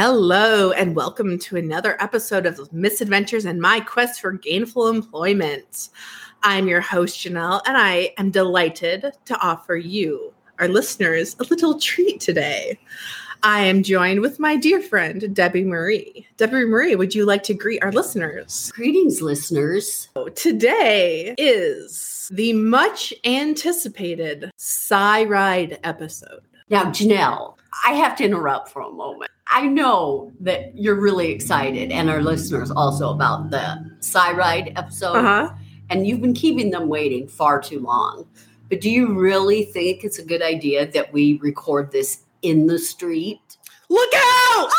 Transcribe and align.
Hello, 0.00 0.70
and 0.70 0.94
welcome 0.94 1.40
to 1.40 1.56
another 1.56 2.00
episode 2.00 2.46
of 2.46 2.72
Misadventures 2.72 3.44
and 3.44 3.60
My 3.60 3.80
Quest 3.80 4.20
for 4.20 4.30
Gainful 4.30 4.86
Employment. 4.86 5.88
I'm 6.44 6.68
your 6.68 6.80
host, 6.80 7.18
Jenell, 7.18 7.60
and 7.66 7.76
I 7.76 8.14
am 8.16 8.30
delighted 8.30 9.10
to 9.24 9.36
offer 9.40 9.74
you, 9.74 10.32
our 10.60 10.68
listeners, 10.68 11.34
a 11.40 11.46
little 11.50 11.80
treat 11.80 12.20
today. 12.20 12.78
I 13.42 13.62
am 13.64 13.82
joined 13.82 14.20
with 14.20 14.38
my 14.38 14.54
dear 14.54 14.80
friend, 14.80 15.34
Debbie 15.34 15.64
Marie. 15.64 16.28
Debbie 16.36 16.64
Marie, 16.64 16.94
would 16.94 17.16
you 17.16 17.26
like 17.26 17.42
to 17.42 17.54
greet 17.54 17.82
our 17.82 17.90
listeners? 17.90 18.70
Greetings, 18.76 19.20
listeners. 19.20 20.10
Today 20.36 21.34
is 21.38 22.30
the 22.32 22.52
much 22.52 23.12
anticipated 23.24 24.52
Cyride 24.56 25.80
episode. 25.82 26.42
Now, 26.70 26.84
Jenell, 26.84 27.56
I 27.84 27.94
have 27.94 28.16
to 28.18 28.24
interrupt 28.24 28.68
for 28.68 28.82
a 28.82 28.92
moment. 28.92 29.32
I 29.50 29.66
know 29.66 30.32
that 30.40 30.76
you're 30.76 31.00
really 31.00 31.30
excited, 31.30 31.90
and 31.90 32.10
our 32.10 32.22
listeners 32.22 32.70
also, 32.70 33.10
about 33.10 33.50
the 33.50 33.90
Cyride 34.00 34.72
episode. 34.76 35.16
Uh-huh. 35.16 35.54
And 35.90 36.06
you've 36.06 36.20
been 36.20 36.34
keeping 36.34 36.70
them 36.70 36.88
waiting 36.88 37.26
far 37.26 37.60
too 37.60 37.80
long. 37.80 38.26
But 38.68 38.82
do 38.82 38.90
you 38.90 39.18
really 39.18 39.64
think 39.64 40.04
it's 40.04 40.18
a 40.18 40.24
good 40.24 40.42
idea 40.42 40.86
that 40.92 41.12
we 41.12 41.38
record 41.38 41.90
this 41.90 42.24
in 42.42 42.66
the 42.66 42.78
street? 42.78 43.40
Look 43.88 44.10
out! 44.14 44.70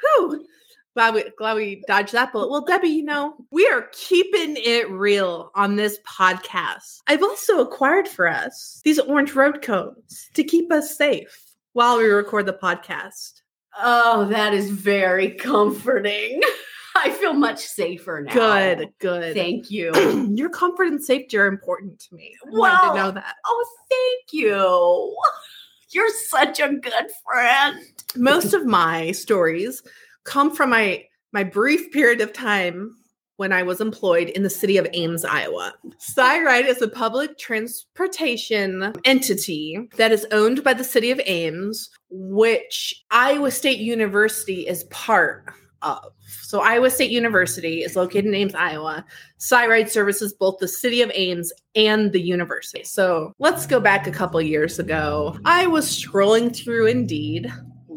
Whew. 0.00 0.46
Glad 0.94 1.14
we 1.14 1.24
glad 1.36 1.56
we 1.56 1.84
dodged 1.86 2.14
that 2.14 2.32
bullet. 2.32 2.50
Well, 2.50 2.64
Debbie, 2.64 2.88
you 2.88 3.04
know, 3.04 3.34
we 3.52 3.66
are 3.68 3.88
keeping 3.92 4.56
it 4.56 4.90
real 4.90 5.52
on 5.54 5.76
this 5.76 5.98
podcast. 6.08 7.00
I've 7.06 7.22
also 7.22 7.60
acquired 7.60 8.08
for 8.08 8.26
us 8.26 8.80
these 8.84 8.98
orange 8.98 9.34
road 9.34 9.62
cones 9.62 10.30
to 10.34 10.42
keep 10.42 10.72
us 10.72 10.96
safe 10.96 11.54
while 11.74 11.98
we 11.98 12.04
record 12.04 12.46
the 12.46 12.54
podcast. 12.54 13.39
Oh, 13.78 14.26
that 14.26 14.54
is 14.54 14.70
very 14.70 15.30
comforting. 15.30 16.40
I 16.96 17.10
feel 17.10 17.34
much 17.34 17.60
safer 17.60 18.22
now. 18.26 18.32
Good, 18.32 18.88
good. 18.98 19.34
Thank 19.34 19.70
you. 19.70 19.92
Your 20.34 20.50
comfort 20.50 20.88
and 20.88 21.02
safety 21.02 21.36
are 21.38 21.46
important 21.46 22.00
to 22.00 22.14
me. 22.14 22.34
I 22.44 22.48
Well, 22.50 22.92
to 22.92 22.98
know 22.98 23.10
that. 23.12 23.36
Oh, 23.46 23.66
thank 23.88 24.32
you. 24.32 25.16
You're 25.90 26.10
such 26.28 26.60
a 26.60 26.68
good 26.68 27.06
friend. 27.24 27.78
Most 28.16 28.54
of 28.54 28.66
my 28.66 29.12
stories 29.12 29.82
come 30.24 30.54
from 30.54 30.70
my 30.70 31.04
my 31.32 31.44
brief 31.44 31.92
period 31.92 32.20
of 32.20 32.32
time 32.32 32.96
when 33.40 33.54
I 33.54 33.62
was 33.62 33.80
employed 33.80 34.28
in 34.28 34.42
the 34.42 34.50
city 34.50 34.76
of 34.76 34.86
Ames, 34.92 35.24
Iowa. 35.24 35.72
Cyride 35.98 36.66
is 36.66 36.82
a 36.82 36.88
public 36.88 37.38
transportation 37.38 38.92
entity 39.06 39.88
that 39.96 40.12
is 40.12 40.26
owned 40.30 40.62
by 40.62 40.74
the 40.74 40.84
city 40.84 41.10
of 41.10 41.22
Ames, 41.24 41.88
which 42.10 43.02
Iowa 43.10 43.50
State 43.50 43.78
University 43.78 44.68
is 44.68 44.84
part 44.90 45.54
of. 45.80 46.12
So 46.42 46.60
Iowa 46.60 46.90
State 46.90 47.10
University 47.10 47.82
is 47.82 47.96
located 47.96 48.26
in 48.26 48.34
Ames, 48.34 48.54
Iowa. 48.54 49.06
Cyride 49.38 49.88
services 49.88 50.34
both 50.34 50.58
the 50.58 50.68
city 50.68 51.00
of 51.00 51.10
Ames 51.14 51.50
and 51.74 52.12
the 52.12 52.20
university. 52.20 52.84
So 52.84 53.32
let's 53.38 53.64
go 53.64 53.80
back 53.80 54.06
a 54.06 54.12
couple 54.12 54.42
years 54.42 54.78
ago. 54.78 55.38
I 55.46 55.66
was 55.66 55.86
scrolling 55.86 56.54
through 56.54 56.88
Indeed 56.88 57.50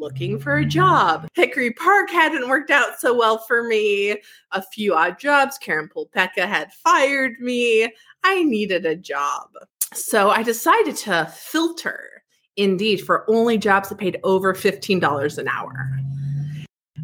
looking 0.03 0.37
for 0.37 0.57
a 0.57 0.65
job. 0.65 1.27
Hickory 1.33 1.71
Park 1.71 2.09
hadn't 2.09 2.49
worked 2.49 2.69
out 2.69 2.99
so 2.99 3.17
well 3.17 3.37
for 3.37 3.63
me. 3.63 4.21
A 4.51 4.61
few 4.61 4.93
odd 4.93 5.17
jobs. 5.17 5.57
Karen 5.57 5.89
Pulpecca 5.89 6.45
had 6.45 6.73
fired 6.73 7.39
me. 7.39 7.91
I 8.23 8.43
needed 8.43 8.85
a 8.85 8.95
job. 8.95 9.49
So 9.93 10.29
I 10.29 10.43
decided 10.43 10.97
to 10.97 11.31
filter 11.33 12.23
Indeed 12.55 12.97
for 12.97 13.29
only 13.29 13.57
jobs 13.57 13.89
that 13.89 13.97
paid 13.97 14.19
over 14.23 14.53
$15 14.53 15.37
an 15.37 15.47
hour. 15.47 15.89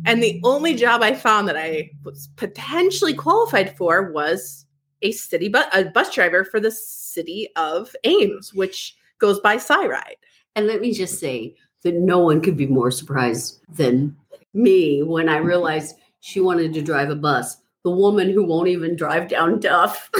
And 0.05 0.21
the 0.21 0.39
only 0.43 0.75
job 0.75 1.01
I 1.01 1.15
found 1.15 1.47
that 1.47 1.57
I 1.57 1.89
was 2.03 2.29
potentially 2.35 3.13
qualified 3.13 3.75
for 3.75 4.11
was 4.11 4.65
a 5.01 5.11
city 5.11 5.49
bus, 5.49 5.65
a 5.73 5.85
bus 5.85 6.13
driver 6.13 6.43
for 6.43 6.59
the 6.59 6.71
city 6.71 7.47
of 7.55 7.95
Ames, 8.03 8.53
which 8.53 8.95
goes 9.17 9.39
by 9.39 9.57
Cyride. 9.57 10.17
And 10.55 10.67
let 10.67 10.81
me 10.81 10.93
just 10.93 11.19
say 11.19 11.55
that 11.83 11.95
no 11.95 12.19
one 12.19 12.41
could 12.41 12.57
be 12.57 12.67
more 12.67 12.91
surprised 12.91 13.61
than 13.69 14.15
me 14.53 15.03
when 15.03 15.29
I 15.29 15.37
mm-hmm. 15.37 15.47
realized 15.47 15.95
she 16.19 16.39
wanted 16.39 16.73
to 16.73 16.81
drive 16.81 17.09
a 17.09 17.15
bus. 17.15 17.57
The 17.83 17.91
woman 17.91 18.29
who 18.29 18.43
won't 18.43 18.67
even 18.67 18.95
drive 18.95 19.29
down 19.29 19.59
Duff 19.59 20.09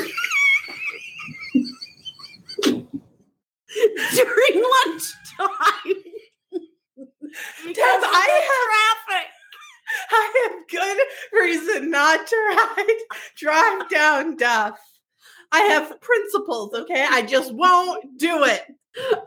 during 2.63 2.85
lunchtime. 4.85 5.47
Deb, 7.73 7.77
I 7.77 8.41
have 8.47 8.69
I 10.11 10.49
have 10.49 10.67
good 10.69 10.97
reason 11.33 11.89
not 11.89 12.25
to 12.27 12.35
ride 12.35 12.97
drive 13.37 13.89
down 13.89 14.37
Duff. 14.37 14.79
I 15.51 15.61
have 15.61 15.99
principles, 15.99 16.73
okay? 16.73 17.05
I 17.09 17.23
just 17.23 17.53
won't 17.53 18.17
do 18.17 18.43
it. 18.43 18.65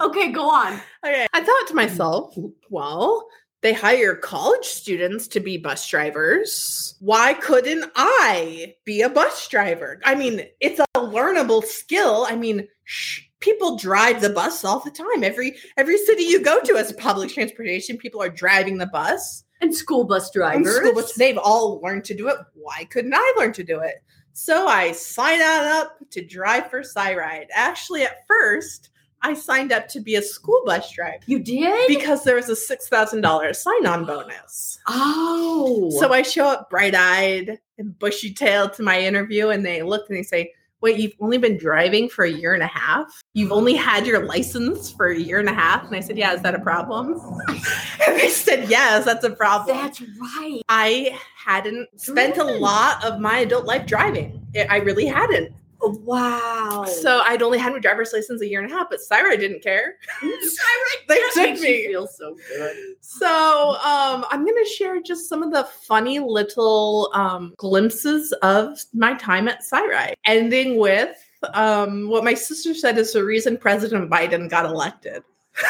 Okay, 0.01 0.33
go 0.33 0.49
on. 0.51 0.81
Okay. 1.05 1.27
I 1.33 1.43
thought 1.43 1.69
to 1.69 1.75
myself, 1.75 2.35
well, 2.71 3.27
they 3.61 3.73
hire 3.73 4.17
college 4.17 4.65
students 4.65 5.29
to 5.29 5.41
be 5.41 5.57
bus 5.57 5.89
drivers. 5.89 6.97
Why 7.01 7.35
couldn't 7.35 7.91
I 7.95 8.75
be 8.85 9.03
a 9.03 9.09
bus 9.09 9.47
driver? 9.49 10.01
I 10.05 10.15
mean, 10.17 10.43
it's 10.61 10.81
a 10.81 10.87
learnable 11.01 11.63
skill. 11.63 12.27
I 12.29 12.35
mean, 12.37 12.67
sh- 12.85 13.23
people 13.41 13.77
drive 13.77 14.21
the 14.21 14.31
bus 14.31 14.65
all 14.65 14.81
the 14.81 14.91
time. 14.91 15.23
Every 15.23 15.57
every 15.77 15.97
city 15.99 16.25
you 16.25 16.43
go 16.43 16.61
to 16.63 16.77
as 16.77 16.93
public 16.95 17.31
transportation, 17.33 17.97
people 17.99 18.21
are 18.23 18.29
driving 18.29 18.79
the 18.79 18.87
bus. 18.87 19.45
And 19.61 19.73
school 19.75 20.03
bus 20.05 20.27
And 20.27 20.35
drivers. 20.35 20.77
school 20.77 20.95
bus, 20.95 21.15
they've 21.15 21.39
all 21.39 21.81
learned 21.81 22.05
to 22.07 22.15
do 22.17 22.27
it. 22.29 22.37
Why 22.55 22.85
couldn't 22.91 23.15
I 23.15 23.35
learn 23.37 23.53
to 23.53 23.63
do 23.63 23.79
it? 23.79 24.03
So 24.33 24.67
I 24.67 24.91
signed 24.91 25.41
on 25.43 25.67
up 25.67 25.99
to 26.11 26.25
drive 26.25 26.69
for 26.69 26.81
Cyride. 26.81 27.47
Actually, 27.55 28.03
at 28.03 28.27
first, 28.27 28.89
I 29.23 29.35
signed 29.35 29.73
up 29.73 29.89
to 29.89 30.01
be 30.01 30.17
a 30.17 30.23
school 30.23 30.63
bus 30.65 30.91
driver 30.93 31.19
you 31.27 31.39
did? 31.39 31.87
because 31.89 32.25
there 32.25 32.37
was 32.37 32.49
a 32.49 32.57
six 32.57 32.89
thousand 32.89 33.21
dollars 33.21 33.61
sign 33.61 33.87
on 33.87 34.05
bonus. 34.05 34.79
oh. 34.89 35.91
So 36.01 36.13
I 36.13 36.23
show 36.23 36.47
up 36.49 36.71
bright 36.71 36.95
eyed 36.95 37.59
and 37.79 37.99
bushy 37.99 38.33
tailed 38.35 38.73
to 38.75 38.83
my 38.83 39.01
interview, 39.01 39.49
and 39.49 39.65
they 39.65 39.83
look 39.83 40.09
and 40.09 40.19
they 40.19 40.23
say, 40.23 40.53
"Wait, 40.81 40.99
you've 40.99 41.15
only 41.21 41.39
been 41.39 41.57
driving 41.57 42.09
for 42.09 42.25
a 42.25 42.31
year 42.31 42.53
and 42.55 42.63
a 42.63 42.67
half? 42.67 43.23
You've 43.35 43.53
only 43.53 43.75
had 43.75 44.07
your 44.07 44.25
license 44.27 44.91
for 44.91 45.09
a 45.09 45.19
year 45.19 45.39
and 45.39 45.49
a 45.49 45.55
half?" 45.55 45.87
And 45.87 45.95
I 45.95 46.01
said, 46.01 46.19
"Yeah, 46.19 46.35
is 46.35 46.43
that 46.43 46.55
a 46.55 46.61
problem?" 46.61 47.21
and 47.49 48.19
they 48.19 48.29
said, 48.29 48.69
"Yes, 48.69 49.05
that's 49.05 49.25
a 49.25 49.31
problem." 49.31 49.77
that's 49.77 50.01
right. 50.01 50.63
I 50.69 51.19
hadn't 51.37 51.89
spent 52.01 52.37
a 52.39 52.45
lot 52.45 53.05
of 53.05 53.21
my 53.21 53.39
adult 53.39 53.65
life 53.67 53.87
driving. 53.87 54.45
I 54.69 54.79
really 54.79 55.07
hadn't. 55.07 55.53
Wow. 55.85 56.85
So 56.87 57.21
I'd 57.25 57.43
only 57.43 57.59
had 57.59 57.73
my 57.73 57.79
driver's 57.81 58.13
license 58.13 58.41
a 58.41 58.47
year 58.47 58.63
and 58.63 58.71
a 58.71 58.75
half, 58.75 58.89
but 58.89 59.01
Cyride 59.01 59.41
didn't 59.41 59.63
care. 59.63 59.97
Cyride, 60.23 61.09
They 61.09 61.17
that 61.17 61.31
took 61.35 61.61
me. 61.61 61.87
feel 61.89 62.07
so 62.07 62.37
good. 62.49 62.77
So 63.01 63.27
um, 63.85 64.25
I'm 64.31 64.45
going 64.45 64.63
to 64.65 64.71
share 64.71 65.03
just 65.03 65.29
some 65.29 65.43
of 65.43 65.51
the 65.53 65.65
funny 65.65 66.21
little 66.21 67.11
um, 67.15 67.55
glimpses 67.57 68.33
of 68.43 68.79
my 68.95 69.15
time 69.15 69.49
at 69.49 69.63
Cyride, 69.63 70.15
ending 70.25 70.79
with 70.79 71.17
um, 71.55 72.09
what 72.09 72.23
my 72.23 72.35
sister 72.35 72.75
said 72.75 72.97
is 72.99 73.13
the 73.13 73.25
reason 73.25 73.57
President 73.57 74.09
Biden 74.11 74.49
got 74.49 74.65
elected. 74.65 75.23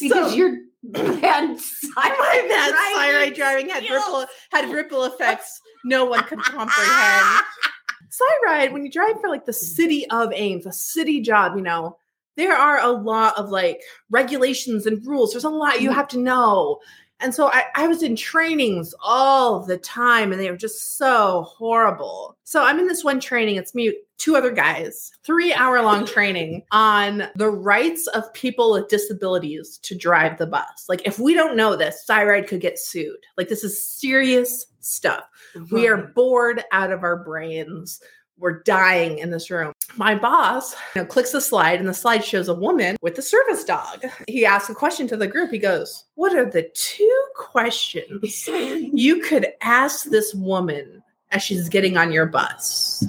Because 0.00 0.30
So- 0.32 0.36
you're 0.36 0.58
bad 0.82 1.58
my 1.94 3.32
driving 3.34 3.68
had 3.68 3.82
ripple 3.90 4.24
had 4.52 4.70
ripple 4.70 5.04
effects 5.04 5.60
no 5.84 6.04
one 6.04 6.22
could 6.24 6.38
comprehend. 6.40 7.44
Cyride, 8.10 8.72
when 8.72 8.84
you 8.84 8.90
drive 8.90 9.20
for 9.20 9.28
like 9.28 9.44
the 9.44 9.52
mm. 9.52 9.56
city 9.56 10.06
of 10.10 10.32
Ames, 10.32 10.66
a 10.66 10.72
city 10.72 11.20
job, 11.20 11.56
you 11.56 11.62
know, 11.62 11.96
there 12.36 12.56
are 12.56 12.80
a 12.80 12.90
lot 12.90 13.36
of 13.36 13.50
like 13.50 13.82
regulations 14.10 14.86
and 14.86 15.04
rules. 15.06 15.32
There's 15.32 15.44
a 15.44 15.50
lot 15.50 15.80
you 15.80 15.90
mm. 15.90 15.94
have 15.94 16.08
to 16.08 16.18
know. 16.18 16.78
And 17.20 17.34
so 17.34 17.48
I, 17.48 17.64
I 17.74 17.88
was 17.88 18.02
in 18.02 18.14
trainings 18.14 18.94
all 19.02 19.60
the 19.60 19.78
time 19.78 20.30
and 20.30 20.40
they 20.40 20.50
were 20.50 20.56
just 20.56 20.96
so 20.96 21.46
horrible. 21.48 22.36
So 22.44 22.62
I'm 22.62 22.78
in 22.78 22.86
this 22.86 23.02
one 23.02 23.20
training, 23.20 23.56
it's 23.56 23.74
me, 23.74 23.94
two 24.18 24.36
other 24.36 24.52
guys, 24.52 25.10
three 25.24 25.52
hour 25.52 25.82
long 25.82 26.06
training 26.06 26.62
on 26.70 27.24
the 27.34 27.50
rights 27.50 28.06
of 28.08 28.32
people 28.34 28.72
with 28.72 28.88
disabilities 28.88 29.78
to 29.78 29.96
drive 29.96 30.38
the 30.38 30.46
bus. 30.46 30.86
Like, 30.88 31.06
if 31.06 31.18
we 31.18 31.34
don't 31.34 31.56
know 31.56 31.76
this, 31.76 32.04
Cyride 32.08 32.46
could 32.46 32.60
get 32.60 32.78
sued. 32.78 33.18
Like, 33.36 33.48
this 33.48 33.64
is 33.64 33.82
serious 33.82 34.66
stuff. 34.80 35.24
We 35.70 35.88
uh-huh. 35.88 35.94
are 35.94 36.06
bored 36.14 36.64
out 36.72 36.92
of 36.92 37.02
our 37.02 37.22
brains. 37.24 38.00
We're 38.38 38.62
dying 38.62 39.18
in 39.18 39.30
this 39.30 39.50
room. 39.50 39.72
My 39.96 40.14
boss 40.14 40.74
you 40.94 41.02
know, 41.02 41.06
clicks 41.06 41.32
the 41.32 41.40
slide, 41.40 41.80
and 41.80 41.88
the 41.88 41.94
slide 41.94 42.24
shows 42.24 42.48
a 42.48 42.54
woman 42.54 42.96
with 43.02 43.18
a 43.18 43.22
service 43.22 43.64
dog. 43.64 44.04
He 44.28 44.46
asks 44.46 44.70
a 44.70 44.74
question 44.74 45.08
to 45.08 45.16
the 45.16 45.26
group. 45.26 45.50
He 45.50 45.58
goes, 45.58 46.04
What 46.14 46.34
are 46.34 46.48
the 46.48 46.70
two 46.74 47.22
questions 47.36 48.48
you 48.48 49.20
could 49.20 49.48
ask 49.60 50.04
this 50.04 50.34
woman 50.34 51.02
as 51.32 51.42
she's 51.42 51.68
getting 51.68 51.96
on 51.96 52.12
your 52.12 52.26
bus? 52.26 53.04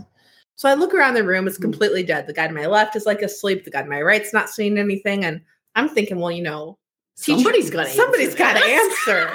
So 0.56 0.68
I 0.68 0.74
look 0.74 0.94
around 0.94 1.14
the 1.14 1.24
room, 1.24 1.48
it's 1.48 1.58
completely 1.58 2.04
dead. 2.04 2.28
The 2.28 2.34
guy 2.34 2.48
to 2.48 2.54
my 2.54 2.66
left 2.66 2.96
is 2.96 3.06
like 3.06 3.22
asleep, 3.22 3.64
the 3.64 3.72
guy 3.72 3.84
to 3.84 3.90
my 3.90 4.02
right's 4.02 4.34
not 4.34 4.50
seeing 4.50 4.78
anything. 4.78 5.24
And 5.24 5.42
I'm 5.76 5.88
thinking, 5.88 6.20
well, 6.20 6.32
you 6.32 6.44
know, 6.44 6.78
Somebody's 7.20 7.70
got 7.70 7.86
to 7.86 7.90
somebody's 7.92 8.34
got 8.34 8.54
to 8.54 8.64
answer. 8.64 9.30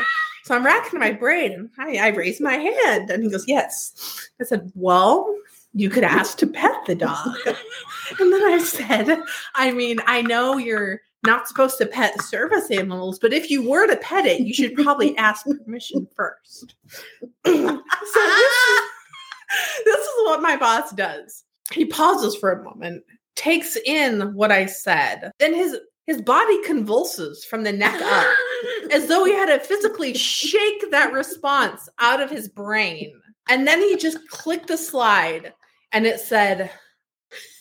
So 0.45 0.55
I'm 0.55 0.65
racking 0.65 0.99
my 0.99 1.13
brain. 1.13 1.71
I, 1.79 1.99
I 1.99 2.09
raised 2.09 2.41
my 2.41 2.55
hand 2.55 3.11
and 3.11 3.23
he 3.23 3.31
goes, 3.31 3.45
Yes. 3.47 4.31
I 4.41 4.45
said, 4.45 4.73
Well, 4.75 5.35
you 5.75 5.91
could 5.91 6.05
ask 6.05 6.39
to 6.39 6.47
pet 6.47 6.77
the 6.87 6.95
dog. 6.95 7.37
and 7.47 8.33
then 8.33 8.45
I 8.45 8.59
said, 8.59 9.19
I 9.55 9.73
mean, 9.73 9.99
I 10.07 10.23
know 10.23 10.57
you're 10.57 11.01
not 11.27 11.49
supposed 11.49 11.79
to 11.79 11.87
pet 11.87 12.21
service 12.23 12.71
animals, 12.71 13.19
but 13.19 13.33
if 13.33 13.51
you 13.51 13.69
were 13.69 13.87
to 13.87 13.97
pet 13.97 14.27
it, 14.27 14.41
you 14.41 14.55
should 14.55 14.75
probably 14.75 15.17
ask 15.19 15.45
permission 15.45 16.07
first. 16.15 16.77
so 17.45 17.53
this 17.53 18.17
is, 18.17 18.81
this 19.85 20.01
is 20.01 20.15
what 20.25 20.43
my 20.43 20.57
boss 20.57 20.93
does. 20.93 21.45
He 21.73 21.87
pauses 21.87 22.37
for 22.37 22.53
a 22.53 22.63
moment, 22.63 23.03
takes 23.35 23.77
in 23.85 24.35
what 24.35 24.53
I 24.53 24.67
said, 24.67 25.33
then 25.39 25.55
his 25.55 25.77
his 26.07 26.21
body 26.21 26.63
convulses 26.65 27.47
from 27.47 27.65
the 27.65 27.73
neck 27.73 27.99
up 28.03 28.27
as 28.91 29.07
though 29.07 29.25
he 29.25 29.33
had 29.33 29.47
to 29.47 29.59
physically 29.59 30.13
shake 30.13 30.91
that 30.91 31.15
response 31.15 31.89
out 31.99 32.21
of 32.21 32.31
his 32.31 32.47
brain. 32.47 33.19
And 33.49 33.67
then 33.67 33.81
he 33.81 33.97
just 33.97 34.19
clicked 34.29 34.69
the 34.69 34.77
slide 34.77 35.55
and 35.95 36.07
it 36.07 36.21
said, 36.21 36.71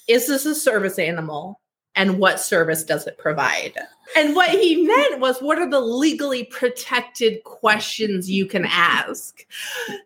Is 0.10 0.28
this 0.28 0.46
a 0.46 0.56
service 0.56 1.00
animal? 1.00 1.62
And 1.96 2.18
what 2.18 2.40
service 2.40 2.84
does 2.84 3.06
it 3.06 3.20
provide? 3.20 3.76
And 4.18 4.36
what 4.36 4.50
he 4.50 4.88
meant 4.88 5.20
was, 5.20 5.40
what 5.40 5.60
are 5.60 5.70
the 5.70 5.80
legally 5.80 6.46
protected 6.46 7.44
questions 7.44 8.28
you 8.32 8.48
can 8.48 8.66
ask? 8.66 9.46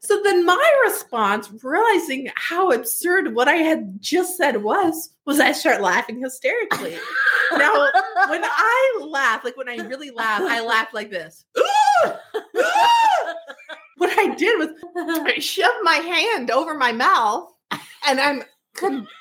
So 0.01 0.21
then 0.21 0.45
my 0.45 0.73
response, 0.83 1.49
realizing 1.63 2.29
how 2.35 2.71
absurd 2.71 3.33
what 3.33 3.47
I 3.47 3.55
had 3.55 4.01
just 4.01 4.35
said 4.35 4.63
was, 4.63 5.11
was 5.25 5.39
I 5.39 5.53
start 5.53 5.81
laughing 5.81 6.19
hysterically. 6.19 6.97
now, 7.53 7.89
when 8.27 8.43
I 8.43 8.99
laugh, 9.07 9.45
like 9.45 9.55
when 9.55 9.69
I 9.69 9.77
really 9.77 10.11
laugh, 10.11 10.41
I 10.41 10.59
laugh 10.59 10.89
like 10.93 11.09
this. 11.09 11.45
what 13.95 14.11
I 14.19 14.35
did 14.35 14.59
was 14.59 14.69
I 15.25 15.39
shoved 15.39 15.83
my 15.83 15.95
hand 15.95 16.51
over 16.51 16.73
my 16.73 16.91
mouth 16.91 17.53
and 18.07 18.19
I'm 18.19 18.43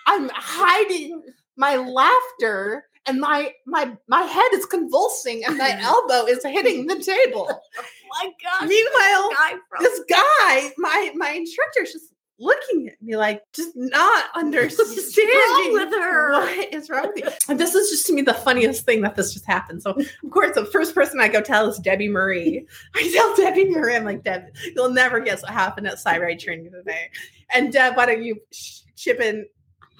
I'm 0.06 0.30
hiding 0.34 1.22
my 1.56 1.76
laughter 1.76 2.84
and 3.06 3.20
my 3.20 3.52
my 3.66 3.96
my 4.08 4.22
head 4.22 4.48
is 4.52 4.66
convulsing 4.66 5.44
and 5.44 5.56
my 5.56 5.78
elbow 5.80 6.26
is 6.26 6.42
hitting 6.44 6.86
the 6.86 6.96
table. 7.02 7.48
oh 7.78 7.84
my 8.10 8.30
god. 8.42 8.68
Meanwhile, 8.68 9.30
Guy 9.30 9.58
from- 9.68 9.82
this 9.82 10.00
guy, 10.08 10.70
my 10.78 11.12
my 11.14 11.30
instructor 11.30 11.82
is 11.82 11.92
just 11.92 12.12
looking 12.38 12.88
at 12.88 13.00
me 13.02 13.16
like 13.16 13.42
just 13.52 13.70
not 13.74 14.26
understanding 14.34 15.72
with 15.72 15.90
her? 15.90 16.32
What 16.32 16.74
is 16.74 16.90
wrong 16.90 17.10
with 17.14 17.24
you? 17.24 17.30
And 17.48 17.58
this 17.58 17.74
is 17.74 17.90
just 17.90 18.06
to 18.06 18.12
me 18.12 18.22
the 18.22 18.34
funniest 18.34 18.84
thing 18.84 19.00
that 19.02 19.14
this 19.14 19.32
just 19.32 19.46
happened. 19.46 19.82
So 19.82 19.90
of 19.90 20.30
course 20.30 20.54
the 20.54 20.66
first 20.66 20.94
person 20.94 21.20
I 21.20 21.28
go 21.28 21.40
tell 21.40 21.68
is 21.68 21.78
Debbie 21.78 22.08
Marie. 22.08 22.66
I 22.94 23.10
tell 23.12 23.36
Debbie 23.36 23.70
Marie, 23.70 23.96
I'm 23.96 24.04
like, 24.04 24.24
Deb, 24.24 24.44
you'll 24.74 24.90
never 24.90 25.20
guess 25.20 25.42
what 25.42 25.52
happened 25.52 25.86
at 25.86 25.98
Cyride 25.98 26.38
training 26.38 26.70
today. 26.72 27.10
And 27.50 27.72
Deb, 27.72 27.96
why 27.96 28.06
don't 28.06 28.22
you 28.22 28.40
sh- 28.52 28.80
chip 28.96 29.20
in 29.20 29.46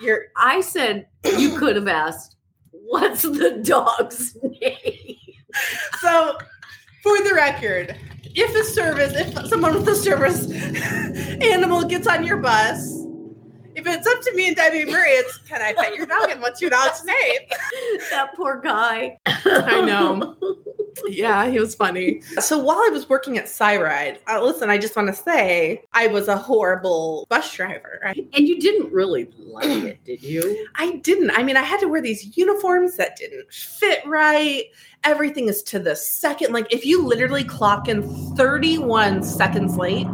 your 0.00 0.26
I 0.36 0.60
said 0.60 1.06
you 1.38 1.56
could 1.58 1.76
have 1.76 1.88
asked, 1.88 2.36
"What's 2.70 3.22
the 3.22 3.62
dog's 3.64 4.36
name?" 4.42 5.16
So, 6.00 6.36
for 7.02 7.16
the 7.22 7.32
record, 7.34 7.96
if 8.36 8.54
a 8.54 8.64
service, 8.64 9.14
if 9.14 9.48
someone 9.48 9.74
with 9.74 9.88
a 9.88 9.96
service 9.96 10.50
animal 11.42 11.84
gets 11.84 12.06
on 12.06 12.24
your 12.24 12.36
bus, 12.36 13.06
if 13.76 13.87
it's 13.87 14.06
up 14.06 14.23
to 14.23 14.34
me 14.34 14.49
and 14.49 14.56
Debbie 14.56 14.87
Marie, 14.87 15.11
it's 15.11 15.37
can 15.38 15.61
I 15.61 15.75
pet 15.75 15.94
your 15.94 16.06
dog 16.06 16.31
and 16.31 16.40
what's 16.40 16.62
your 16.62 16.70
dog's 16.70 17.05
name? 17.05 17.40
that 18.11 18.31
poor 18.34 18.58
guy. 18.58 19.19
I 19.26 19.82
know. 19.82 20.34
Yeah, 21.06 21.50
he 21.50 21.61
was 21.61 21.75
funny. 21.75 22.23
So 22.40 22.58
while 22.58 22.78
I 22.78 22.88
was 22.90 23.06
working 23.08 23.37
at 23.37 23.44
Cyride, 23.44 24.19
uh, 24.28 24.43
listen, 24.43 24.70
I 24.70 24.78
just 24.78 24.96
want 24.96 25.08
to 25.08 25.14
say 25.14 25.82
I 25.93 26.06
was 26.06 26.26
a 26.26 26.38
horrible 26.38 27.26
bus 27.28 27.52
driver. 27.52 28.00
Right? 28.02 28.26
And 28.32 28.49
you 28.49 28.58
didn't 28.58 28.90
really 28.90 29.28
like 29.38 29.67
it, 29.67 30.05
did 30.05 30.22
you? 30.22 30.67
I 30.76 30.96
didn't. 30.96 31.32
I 31.32 31.43
mean, 31.43 31.58
I 31.58 31.62
had 31.62 31.81
to 31.81 31.87
wear 31.87 32.00
these 32.00 32.34
uniforms 32.37 32.96
that 32.96 33.17
didn't 33.17 33.52
fit 33.52 34.00
right. 34.06 34.64
Everything 35.05 35.49
is 35.49 35.62
to 35.64 35.79
the 35.79 35.94
second. 35.94 36.55
Like, 36.55 36.72
if 36.72 36.87
you 36.87 37.06
literally 37.06 37.44
clock 37.44 37.88
in 37.88 38.02
31 38.34 39.22
seconds 39.22 39.76
late, 39.76 40.06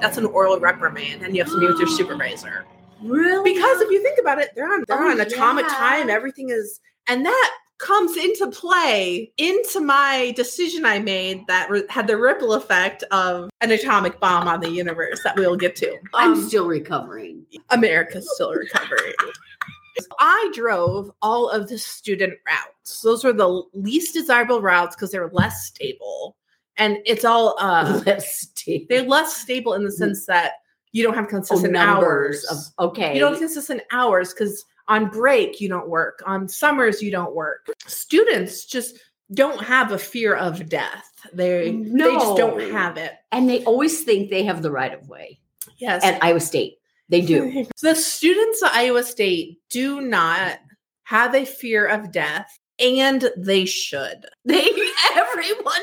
that's 0.00 0.16
an 0.16 0.24
oral 0.24 0.58
reprimand, 0.58 1.22
and 1.22 1.36
you 1.36 1.42
have 1.42 1.52
to 1.52 1.58
meet 1.58 1.68
with 1.68 1.78
your 1.78 1.88
supervisor. 1.96 2.64
Really? 3.02 3.54
Because 3.54 3.80
if 3.80 3.90
you 3.90 4.02
think 4.02 4.18
about 4.18 4.38
it, 4.38 4.50
they're 4.54 4.72
on 4.72 4.84
they're 4.88 5.02
Oh, 5.02 5.10
on 5.10 5.20
atomic 5.20 5.66
yeah. 5.68 5.74
time. 5.74 6.10
Everything 6.10 6.50
is, 6.50 6.80
and 7.08 7.24
that 7.24 7.50
comes 7.78 8.16
into 8.16 8.50
play 8.50 9.32
into 9.38 9.78
my 9.80 10.32
decision 10.34 10.84
I 10.84 10.98
made 10.98 11.46
that 11.46 11.70
re- 11.70 11.84
had 11.88 12.08
the 12.08 12.16
ripple 12.16 12.54
effect 12.54 13.04
of 13.12 13.48
an 13.60 13.70
atomic 13.70 14.18
bomb 14.18 14.48
on 14.48 14.58
the 14.60 14.68
universe 14.70 15.20
that 15.22 15.36
we'll 15.36 15.54
get 15.56 15.76
to. 15.76 15.96
I'm 16.12 16.32
Um, 16.32 16.48
still 16.48 16.66
recovering. 16.66 17.46
America's 17.70 18.28
still 18.34 18.52
recovering. 18.52 19.12
I 20.20 20.50
drove 20.54 21.10
all 21.22 21.48
of 21.48 21.68
the 21.68 21.78
student 21.78 22.34
routes. 22.46 23.00
Those 23.02 23.24
were 23.24 23.32
the 23.32 23.62
least 23.74 24.14
desirable 24.14 24.60
routes 24.62 24.94
because 24.96 25.10
they're 25.10 25.30
less 25.32 25.66
stable. 25.66 26.36
And 26.76 26.98
it's 27.06 27.24
all 27.24 27.56
uh 27.58 28.00
Let's 28.06 28.48
see. 28.56 28.86
they're 28.88 29.02
less 29.02 29.36
stable 29.36 29.74
in 29.74 29.84
the 29.84 29.90
sense 29.92 30.26
that 30.26 30.52
you 30.92 31.02
don't 31.04 31.14
have 31.14 31.26
Oh, 31.26 31.28
consistent 31.28 31.72
numbers 31.72 32.46
hours. 32.50 32.72
of 32.78 32.88
okay. 32.90 33.14
You 33.14 33.20
don't 33.20 33.32
have 33.32 33.40
consistent 33.40 33.82
hours 33.92 34.32
because 34.32 34.64
on 34.88 35.08
break 35.10 35.60
you 35.60 35.68
don't 35.68 35.88
work. 35.88 36.22
On 36.26 36.48
summers 36.48 37.02
you 37.02 37.10
don't 37.10 37.34
work. 37.34 37.66
Students 37.86 38.64
just 38.64 38.98
don't 39.34 39.62
have 39.62 39.92
a 39.92 39.98
fear 39.98 40.34
of 40.34 40.68
death. 40.68 41.10
They 41.32 41.72
no. 41.72 42.08
they 42.08 42.14
just 42.14 42.36
don't 42.36 42.60
have 42.72 42.96
it. 42.96 43.12
and 43.32 43.48
they 43.48 43.62
always 43.64 44.04
think 44.04 44.30
they 44.30 44.44
have 44.44 44.62
the 44.62 44.70
right 44.70 44.92
of 44.94 45.08
way. 45.08 45.38
Yes. 45.76 46.02
At 46.04 46.22
Iowa 46.24 46.40
State, 46.40 46.78
they 47.08 47.20
do. 47.20 47.66
The 47.82 47.94
students 47.94 48.62
at 48.62 48.72
Iowa 48.72 49.02
State 49.04 49.58
do 49.70 50.00
not 50.00 50.58
have 51.04 51.34
a 51.34 51.44
fear 51.44 51.86
of 51.86 52.10
death, 52.12 52.58
and 52.78 53.30
they 53.36 53.64
should. 53.66 54.26
They 54.44 54.64
everyone 55.16 55.82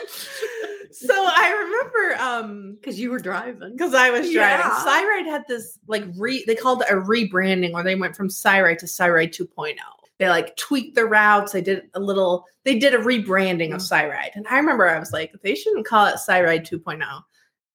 So 0.95 1.13
I 1.13 1.51
remember 1.65 2.23
um 2.23 2.77
because 2.79 2.99
you 2.99 3.11
were 3.11 3.19
driving. 3.19 3.73
because 3.73 3.93
I 3.93 4.09
was 4.09 4.31
driving. 4.31 4.65
Yeah. 4.65 4.85
Cyride 4.85 5.25
had 5.29 5.43
this 5.47 5.77
like 5.87 6.05
re 6.17 6.43
they 6.47 6.55
called 6.55 6.81
it 6.81 6.89
a 6.89 6.95
rebranding 6.95 7.71
where 7.73 7.83
they 7.83 7.95
went 7.95 8.15
from 8.15 8.29
Cyride 8.29 8.77
to 8.79 8.85
Cyride 8.85 9.35
2.0. 9.35 9.75
They 10.17 10.29
like 10.29 10.55
tweaked 10.55 10.95
the 10.95 11.05
routes. 11.05 11.51
They 11.51 11.61
did 11.61 11.89
a 11.93 11.99
little, 11.99 12.45
they 12.63 12.79
did 12.79 12.93
a 12.93 12.99
rebranding 12.99 13.73
of 13.73 13.81
Cyride. 13.81 14.31
And 14.35 14.47
I 14.47 14.55
remember 14.57 14.87
I 14.87 14.97
was 14.97 15.11
like, 15.11 15.33
they 15.43 15.55
shouldn't 15.55 15.85
call 15.85 16.05
it 16.07 16.15
Cyride 16.15 16.65
2.0. 16.67 17.03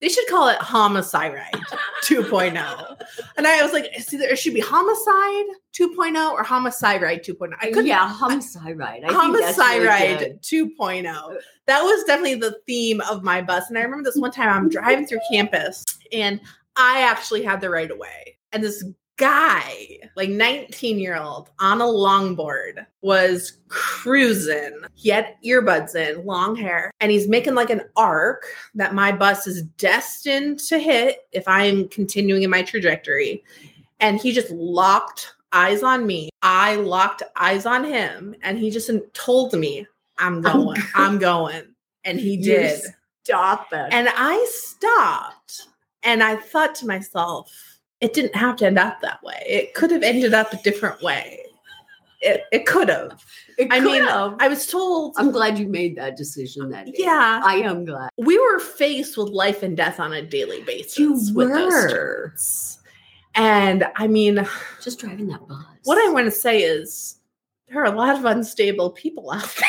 They 0.01 0.09
should 0.09 0.27
call 0.29 0.49
it 0.49 0.57
Homicide 0.59 1.35
2.0. 2.05 3.01
And 3.37 3.47
I 3.47 3.63
was 3.63 3.73
like, 3.73 3.91
it's 3.93 4.13
either 4.15 4.25
it 4.25 4.39
should 4.39 4.55
be 4.55 4.61
Homicide 4.61 5.45
2.0 5.75 6.33
or 6.33 6.43
Homicide 6.43 7.03
2.0. 7.23 7.53
I 7.61 7.67
couldn't 7.67 7.87
yeah, 7.87 8.09
homicide 8.09 8.79
right. 8.79 9.03
I 9.05 9.09
really 9.09 9.15
Homicide 9.15 10.19
good. 10.19 10.43
2.0. 10.43 11.37
That 11.67 11.83
was 11.83 12.05
definitely 12.05 12.37
the 12.37 12.59
theme 12.67 13.03
of 13.03 13.23
my 13.23 13.43
bus. 13.43 13.69
And 13.69 13.79
I 13.79 13.83
remember 13.83 14.05
this 14.05 14.17
one 14.17 14.31
time 14.31 14.49
I'm 14.49 14.71
driving 14.71 15.07
through 15.07 15.21
campus 15.31 15.85
and 16.13 16.41
I 16.77 17.03
actually 17.03 17.43
had 17.43 17.61
the 17.61 17.69
right 17.69 17.91
of 17.91 17.99
way. 17.99 18.39
And 18.53 18.65
this 18.65 18.83
guy, 19.21 19.99
like 20.17 20.31
19 20.31 20.99
year 20.99 21.17
old 21.17 21.51
on 21.61 21.81
a 21.81 21.85
longboard, 21.85 22.87
was 23.03 23.59
cruising. 23.69 24.81
He 24.95 25.11
had 25.11 25.37
earbuds 25.45 25.95
in, 25.95 26.25
long 26.25 26.57
hair, 26.57 26.91
and 27.01 27.13
he's 27.13 27.29
making 27.29 27.55
like 27.55 27.71
an 27.71 27.83
arc 27.97 28.47
that 28.75 28.95
my 28.95 29.13
bus 29.13 29.47
is 29.47 29.63
destined 29.79 30.59
to 30.61 30.79
hit 30.79 31.19
if 31.33 31.47
I'm 31.47 31.87
continuing 31.89 32.43
in 32.43 32.51
my 32.51 32.63
trajectory. 32.63 33.45
And 34.01 34.19
he 34.19 34.33
just 34.33 34.51
locked 34.51 35.35
eyes 35.53 35.83
on 35.83 36.07
me. 36.07 36.31
I 36.43 36.77
locked 36.77 37.23
eyes 37.37 37.67
on 37.67 37.85
him, 37.85 38.35
and 38.43 38.59
he 38.59 38.71
just 38.71 38.91
told 39.13 39.53
me, 39.53 39.87
I'm 40.19 40.37
I'm 40.37 40.43
going, 40.43 40.83
I'm 40.95 41.19
going. 41.19 41.75
And 42.05 42.19
he 42.19 42.39
did. 42.39 42.81
Stop 43.25 43.69
it. 43.73 43.93
And 43.93 44.09
I 44.17 44.47
stopped 44.51 45.69
and 46.03 46.23
I 46.23 46.37
thought 46.37 46.75
to 46.77 46.87
myself, 46.87 47.53
it 48.01 48.13
didn't 48.15 48.35
have 48.35 48.57
to 48.57 48.67
end 48.67 48.79
up 48.79 49.01
that 49.01 49.23
way. 49.23 49.43
It 49.47 49.75
could 49.75 49.91
have 49.91 50.03
ended 50.03 50.35
up 50.35 50.53
a 50.53 50.57
different 50.63 51.03
way. 51.03 51.41
It, 52.23 52.45
it 52.53 52.67
could 52.67 52.89
have. 52.89 53.25
I 53.71 53.81
mean, 53.81 54.05
could've. 54.05 54.35
I 54.39 54.49
was 54.49 54.67
told, 54.67 55.15
I'm 55.19 55.31
glad 55.31 55.59
you 55.59 55.69
made 55.69 55.97
that 55.97 56.17
decision 56.17 56.71
that 56.71 56.87
day. 56.87 56.93
yeah, 56.97 57.41
I 57.45 57.57
am 57.57 57.85
glad. 57.85 58.11
we 58.19 58.39
were 58.39 58.59
faced 58.59 59.17
with 59.17 59.29
life 59.29 59.63
and 59.63 59.77
death 59.77 60.01
on 60.01 60.13
a 60.13 60.23
daily 60.23 60.63
basis 60.63 60.99
You 60.99 61.19
were. 61.35 62.35
And 63.35 63.85
I 63.97 64.07
mean, 64.07 64.47
Just 64.83 64.99
driving 64.99 65.29
that 65.29 65.47
bus. 65.47 65.65
what 65.85 65.99
I 65.99 66.11
want 66.13 66.27
to 66.27 66.31
say 66.31 66.63
is 66.63 67.21
there 67.69 67.81
are 67.81 67.87
a 67.87 67.97
lot 67.97 68.17
of 68.19 68.25
unstable 68.25 68.91
people 68.91 69.31
out 69.31 69.55
there. 69.59 69.69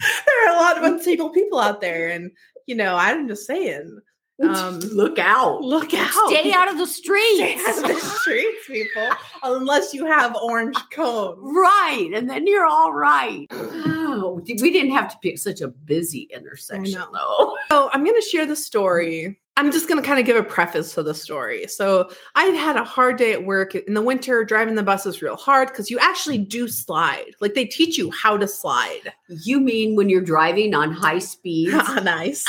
there 0.26 0.46
are 0.48 0.56
a 0.56 0.60
lot 0.60 0.78
of 0.78 0.84
unstable 0.84 1.30
people 1.30 1.58
out 1.58 1.80
there. 1.80 2.08
And, 2.08 2.30
you 2.66 2.74
know, 2.76 2.96
I'm 2.96 3.26
just 3.28 3.46
saying, 3.46 4.00
um, 4.42 4.78
look 4.92 5.18
out. 5.18 5.62
look 5.62 5.94
out. 5.94 6.10
Stay 6.28 6.52
out 6.52 6.70
of 6.70 6.78
the 6.78 6.86
streets. 6.86 7.36
Stay 7.38 7.54
out 7.66 7.78
of 7.78 8.00
the 8.00 8.00
streets, 8.20 8.66
people, 8.66 9.08
unless 9.42 9.94
you 9.94 10.04
have 10.06 10.36
orange 10.36 10.76
cone. 10.90 11.36
right. 11.38 12.10
And 12.14 12.28
then 12.28 12.46
you're 12.46 12.66
all 12.66 12.92
right. 12.92 13.46
Oh, 14.14 14.42
we 14.46 14.70
didn't 14.70 14.90
have 14.90 15.10
to 15.10 15.16
pick 15.22 15.38
such 15.38 15.62
a 15.62 15.68
busy 15.68 16.28
intersection, 16.34 17.00
though. 17.12 17.56
So 17.70 17.88
I'm 17.94 18.04
going 18.04 18.20
to 18.20 18.28
share 18.28 18.44
the 18.44 18.54
story. 18.54 19.40
I'm 19.56 19.72
just 19.72 19.88
going 19.88 20.00
to 20.00 20.06
kind 20.06 20.20
of 20.20 20.26
give 20.26 20.36
a 20.36 20.42
preface 20.42 20.92
to 20.94 21.02
the 21.02 21.14
story. 21.14 21.66
So 21.66 22.10
I 22.34 22.44
had 22.44 22.76
a 22.76 22.84
hard 22.84 23.16
day 23.16 23.32
at 23.32 23.46
work 23.46 23.74
in 23.74 23.94
the 23.94 24.02
winter. 24.02 24.44
Driving 24.44 24.74
the 24.74 24.82
bus 24.82 25.06
is 25.06 25.22
real 25.22 25.36
hard 25.36 25.68
because 25.68 25.90
you 25.90 25.98
actually 25.98 26.36
do 26.38 26.68
slide. 26.68 27.30
Like 27.40 27.54
they 27.54 27.64
teach 27.64 27.96
you 27.96 28.10
how 28.10 28.36
to 28.36 28.46
slide. 28.46 29.12
You 29.28 29.60
mean 29.60 29.96
when 29.96 30.10
you're 30.10 30.20
driving 30.20 30.74
on 30.74 30.92
high 30.92 31.18
speeds? 31.18 31.72
nice. 32.02 32.44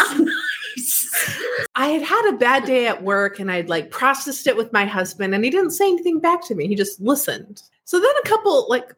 I 1.75 1.87
had 1.87 2.01
had 2.01 2.29
a 2.29 2.37
bad 2.37 2.65
day 2.65 2.87
at 2.87 3.03
work 3.03 3.39
and 3.39 3.51
I'd 3.51 3.69
like 3.69 3.91
processed 3.91 4.47
it 4.47 4.57
with 4.57 4.73
my 4.73 4.85
husband 4.85 5.33
and 5.33 5.43
he 5.43 5.49
didn't 5.49 5.71
say 5.71 5.87
anything 5.87 6.19
back 6.19 6.43
to 6.47 6.55
me. 6.55 6.67
He 6.67 6.75
just 6.75 6.99
listened. 7.01 7.61
So 7.85 7.99
then 7.99 8.11
a 8.23 8.27
couple 8.27 8.67
like 8.69 8.93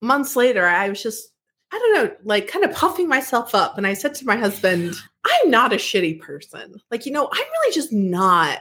months 0.00 0.36
later, 0.36 0.66
I 0.66 0.88
was 0.88 1.02
just, 1.02 1.30
I 1.72 1.78
don't 1.78 1.94
know, 1.94 2.16
like 2.24 2.48
kind 2.48 2.64
of 2.64 2.72
puffing 2.72 3.08
myself 3.08 3.54
up. 3.54 3.76
And 3.76 3.86
I 3.86 3.94
said 3.94 4.14
to 4.16 4.26
my 4.26 4.36
husband, 4.36 4.94
I'm 5.24 5.50
not 5.50 5.72
a 5.72 5.76
shitty 5.76 6.20
person. 6.20 6.80
Like, 6.90 7.06
you 7.06 7.12
know, 7.12 7.28
I'm 7.32 7.46
really 7.62 7.74
just 7.74 7.92
not 7.92 8.60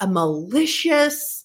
a 0.00 0.06
malicious, 0.06 1.44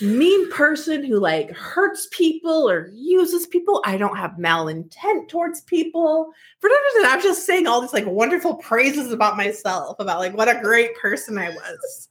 mean 0.00 0.50
person 0.50 1.04
who 1.04 1.18
like 1.18 1.50
hurts 1.50 2.08
people 2.12 2.70
or 2.70 2.90
uses 2.94 3.46
people. 3.46 3.82
I 3.84 3.96
don't 3.96 4.16
have 4.16 4.32
malintent 4.32 5.28
towards 5.28 5.62
people. 5.62 6.32
For 6.60 6.68
no 6.68 6.76
reason, 6.94 7.10
I'm 7.10 7.22
just 7.22 7.46
saying 7.46 7.66
all 7.66 7.80
these 7.80 7.92
like 7.92 8.06
wonderful 8.06 8.54
praises 8.56 9.12
about 9.12 9.36
myself, 9.36 9.96
about 9.98 10.20
like 10.20 10.36
what 10.36 10.48
a 10.48 10.60
great 10.60 10.96
person 10.98 11.36
I 11.36 11.50
was. 11.50 12.08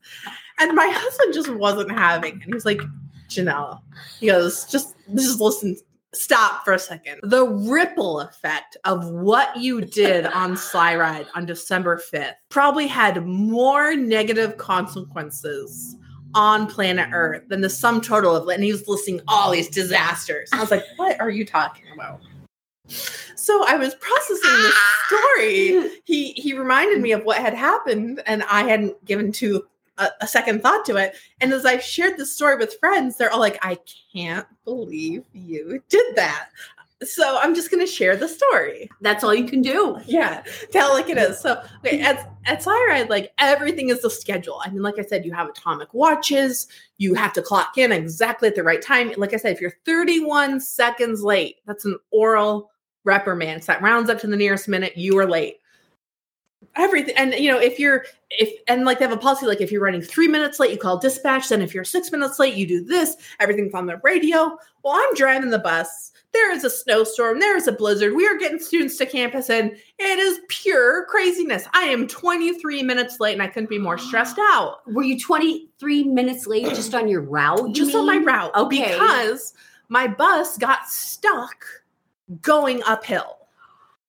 And 0.59 0.75
my 0.75 0.87
husband 0.93 1.33
just 1.33 1.49
wasn't 1.49 1.91
having 1.91 2.37
it. 2.37 2.43
He 2.43 2.53
was 2.53 2.65
like, 2.65 2.81
Jenell, 3.29 3.81
he 4.19 4.27
goes, 4.27 4.65
just 4.65 4.95
just 5.15 5.39
listen, 5.39 5.77
stop 6.13 6.65
for 6.65 6.73
a 6.73 6.79
second. 6.79 7.21
The 7.23 7.47
ripple 7.47 8.19
effect 8.19 8.75
of 8.83 9.09
what 9.09 9.55
you 9.55 9.79
did 9.79 10.25
on 10.25 10.55
Cyride 10.55 11.27
on 11.35 11.45
December 11.45 12.01
5th 12.13 12.33
probably 12.49 12.87
had 12.87 13.25
more 13.25 13.95
negative 13.95 14.57
consequences 14.57 15.95
on 16.33 16.67
planet 16.67 17.09
Earth 17.13 17.47
than 17.47 17.61
the 17.61 17.69
sum 17.69 18.01
total 18.01 18.35
of 18.35 18.47
and 18.47 18.63
he 18.63 18.71
was 18.71 18.87
listing 18.87 19.21
all 19.27 19.51
these 19.51 19.69
disasters. 19.69 20.49
I 20.53 20.59
was 20.59 20.71
like, 20.71 20.83
what 20.95 21.19
are 21.19 21.29
you 21.29 21.45
talking 21.45 21.85
about? 21.93 22.21
So 23.35 23.65
I 23.67 23.75
was 23.75 23.95
processing 23.95 24.51
this 24.61 24.75
story. 25.07 25.91
He 26.05 26.33
he 26.33 26.57
reminded 26.57 26.99
me 26.99 27.13
of 27.13 27.23
what 27.23 27.37
had 27.37 27.53
happened, 27.53 28.21
and 28.25 28.43
I 28.43 28.63
hadn't 28.63 29.03
given 29.05 29.31
to 29.33 29.63
a, 29.97 30.09
a 30.21 30.27
second 30.27 30.61
thought 30.61 30.83
to 30.85 30.97
it. 30.97 31.15
And 31.39 31.53
as 31.53 31.65
I 31.65 31.77
shared 31.77 32.17
this 32.17 32.33
story 32.35 32.57
with 32.57 32.77
friends, 32.79 33.15
they're 33.15 33.31
all 33.31 33.39
like, 33.39 33.59
I 33.61 33.77
can't 34.13 34.47
believe 34.65 35.23
you 35.31 35.81
did 35.89 36.15
that. 36.15 36.49
So 37.03 37.39
I'm 37.41 37.55
just 37.55 37.71
going 37.71 37.85
to 37.85 37.91
share 37.91 38.15
the 38.15 38.27
story. 38.27 38.89
That's 39.01 39.23
all 39.23 39.33
you 39.33 39.45
can 39.45 39.61
do. 39.61 39.97
Yeah, 40.05 40.43
tell 40.71 40.93
like 40.93 41.09
it 41.09 41.17
is. 41.17 41.39
So 41.39 41.61
okay, 41.79 42.01
at 42.01 42.31
at 42.45 42.61
Cyride, 42.61 43.09
like 43.09 43.31
everything 43.39 43.89
is 43.89 44.01
the 44.01 44.09
schedule. 44.09 44.61
I 44.63 44.69
mean, 44.69 44.81
like 44.81 44.99
I 44.99 45.03
said, 45.03 45.25
you 45.25 45.33
have 45.33 45.49
atomic 45.49 45.93
watches. 45.93 46.67
You 46.97 47.13
have 47.15 47.33
to 47.33 47.41
clock 47.41 47.77
in 47.77 47.91
exactly 47.91 48.47
at 48.47 48.55
the 48.55 48.63
right 48.63 48.81
time. 48.81 49.13
Like 49.17 49.33
I 49.33 49.37
said, 49.37 49.53
if 49.53 49.61
you're 49.61 49.73
31 49.85 50.59
seconds 50.59 51.23
late, 51.23 51.57
that's 51.65 51.85
an 51.85 51.97
oral 52.11 52.69
reprimand. 53.03 53.63
So 53.63 53.71
that 53.71 53.81
rounds 53.81 54.09
up 54.09 54.19
to 54.19 54.27
the 54.27 54.37
nearest 54.37 54.67
minute. 54.67 54.95
You 54.95 55.17
are 55.17 55.27
late. 55.27 55.57
Everything, 56.75 57.15
and 57.17 57.33
you 57.33 57.51
know, 57.51 57.59
if 57.59 57.79
you're 57.79 58.05
if 58.29 58.53
and 58.67 58.85
like 58.85 58.99
they 58.99 59.05
have 59.05 59.11
a 59.13 59.17
policy, 59.17 59.45
like 59.45 59.61
if 59.61 59.71
you're 59.71 59.81
running 59.81 60.01
three 60.01 60.27
minutes 60.27 60.59
late, 60.59 60.71
you 60.71 60.77
call 60.77 60.97
dispatch. 60.97 61.49
Then 61.49 61.61
if 61.61 61.73
you're 61.73 61.83
six 61.83 62.11
minutes 62.11 62.39
late, 62.39 62.55
you 62.55 62.65
do 62.65 62.83
this. 62.83 63.17
Everything's 63.39 63.73
on 63.73 63.87
the 63.87 63.97
radio. 64.03 64.57
Well, 64.83 64.93
I'm 64.95 65.13
driving 65.15 65.49
the 65.49 65.59
bus 65.59 66.11
there 66.33 66.51
is 66.51 66.63
a 66.63 66.69
snowstorm, 66.69 67.39
there 67.39 67.57
is 67.57 67.67
a 67.67 67.71
blizzard. 67.73 68.15
We 68.15 68.25
are 68.27 68.37
getting 68.37 68.59
students 68.59 68.95
to 68.97 69.05
campus, 69.05 69.49
and 69.49 69.71
it 69.99 70.19
is 70.19 70.39
pure 70.47 71.05
craziness. 71.05 71.65
I 71.73 71.83
am 71.83 72.07
23 72.07 72.83
minutes 72.83 73.19
late, 73.19 73.33
and 73.33 73.41
I 73.41 73.47
couldn't 73.47 73.69
be 73.69 73.77
more 73.77 73.97
stressed 73.97 74.37
out. 74.53 74.79
Were 74.87 75.03
you 75.03 75.19
23 75.19 76.03
minutes 76.05 76.47
late 76.47 76.65
just 76.69 76.93
on 76.93 77.07
your 77.07 77.21
route? 77.21 77.67
you 77.69 77.73
Just 77.73 77.95
on 77.95 78.05
my 78.05 78.17
route, 78.17 78.51
Okay. 78.55 78.91
because 78.93 79.53
my 79.89 80.07
bus 80.07 80.57
got 80.57 80.87
stuck 80.89 81.65
going 82.41 82.81
uphill. 82.83 83.37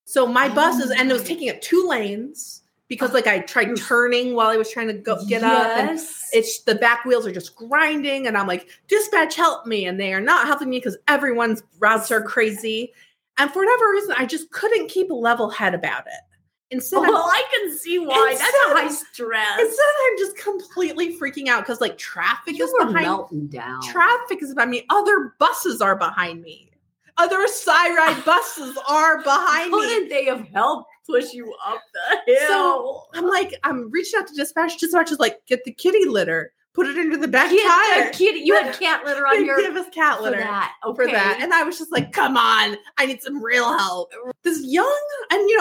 So 0.05 0.27
my 0.27 0.49
bus 0.49 0.83
is, 0.83 0.91
and 0.91 1.09
it 1.09 1.13
was 1.13 1.23
oh. 1.23 1.25
taking 1.25 1.49
up 1.49 1.61
two 1.61 1.85
lanes 1.87 2.61
because, 2.87 3.13
like, 3.13 3.27
I 3.27 3.39
tried 3.39 3.75
turning 3.77 4.35
while 4.35 4.49
I 4.49 4.57
was 4.57 4.69
trying 4.69 4.87
to 4.87 4.93
go 4.93 5.23
get 5.25 5.43
up, 5.43 5.77
and 5.77 5.99
it's 6.33 6.61
the 6.61 6.75
back 6.75 7.05
wheels 7.05 7.25
are 7.25 7.31
just 7.31 7.55
grinding 7.55 8.27
and 8.27 8.37
i'm 8.37 8.47
like 8.47 8.67
dispatch 8.87 9.35
help 9.35 9.65
me 9.65 9.85
and 9.85 9.99
they 9.99 10.13
are 10.13 10.21
not 10.21 10.47
helping 10.47 10.69
me 10.69 10.77
because 10.77 10.97
everyone's 11.07 11.63
routes 11.79 12.11
are 12.11 12.21
crazy 12.21 12.91
and 13.37 13.51
for 13.51 13.59
whatever 13.63 13.89
reason 13.91 14.13
i 14.17 14.25
just 14.25 14.51
couldn't 14.51 14.89
keep 14.89 15.11
a 15.11 15.13
level 15.13 15.49
head 15.49 15.73
about 15.73 16.05
it 16.07 16.35
instead 16.71 16.97
well, 16.97 17.09
I'm, 17.09 17.15
oh, 17.15 17.29
I 17.31 17.43
can 17.53 17.77
see 17.77 17.99
why. 17.99 18.35
That's 18.37 18.41
Instead- 18.41 18.77
high 18.77 18.89
stress. 18.89 19.59
instead 19.59 19.85
i'm 20.07 20.17
just 20.17 20.37
completely 20.37 21.17
freaking 21.17 21.47
out 21.47 21.61
because 21.61 21.79
like 21.79 21.97
traffic 21.97 22.57
you 22.57 22.65
is 22.65 22.73
behind 22.77 23.05
melting 23.05 23.47
down. 23.47 23.81
traffic 23.83 24.41
is 24.41 24.53
behind 24.53 24.71
me 24.71 24.85
other 24.89 25.35
buses 25.39 25.81
are 25.81 25.95
behind 25.95 26.41
me 26.41 26.69
other 27.17 27.45
Cyride 27.47 28.23
buses 28.25 28.77
are 28.89 29.21
behind 29.23 29.71
me 29.71 29.77
Couldn't 29.79 30.09
they 30.09 30.25
have 30.25 30.47
helped 30.49 30.89
push 31.07 31.33
you 31.33 31.53
up 31.65 31.81
the 31.93 32.33
hill? 32.33 32.47
So 32.47 33.01
I'm 33.13 33.27
like, 33.27 33.53
I'm 33.63 33.89
reaching 33.91 34.19
out 34.19 34.27
to 34.27 34.33
dispatch. 34.35 34.77
Dispatch 34.77 35.11
is 35.11 35.19
like, 35.19 35.39
get 35.47 35.63
the 35.65 35.71
kitty 35.73 36.05
litter, 36.05 36.53
put 36.73 36.87
it 36.87 36.97
into 36.97 37.17
the 37.17 37.27
back 37.27 37.49
tire. 37.49 38.09
kitty. 38.11 38.39
You 38.39 38.55
had 38.55 38.73
cat 38.79 39.05
litter 39.05 39.27
on 39.27 39.45
your 39.45 39.57
give 39.61 39.75
us 39.75 39.87
cat 39.93 40.17
for 40.17 40.23
litter 40.23 40.37
that. 40.37 40.73
for 40.83 41.03
Okay. 41.03 41.11
that. 41.11 41.39
And 41.41 41.53
I 41.53 41.63
was 41.63 41.77
just 41.77 41.91
like, 41.91 42.11
come 42.13 42.35
on, 42.37 42.77
I 42.97 43.05
need 43.05 43.21
some 43.21 43.43
real 43.43 43.77
help. 43.77 44.11
This 44.43 44.61
young, 44.63 45.01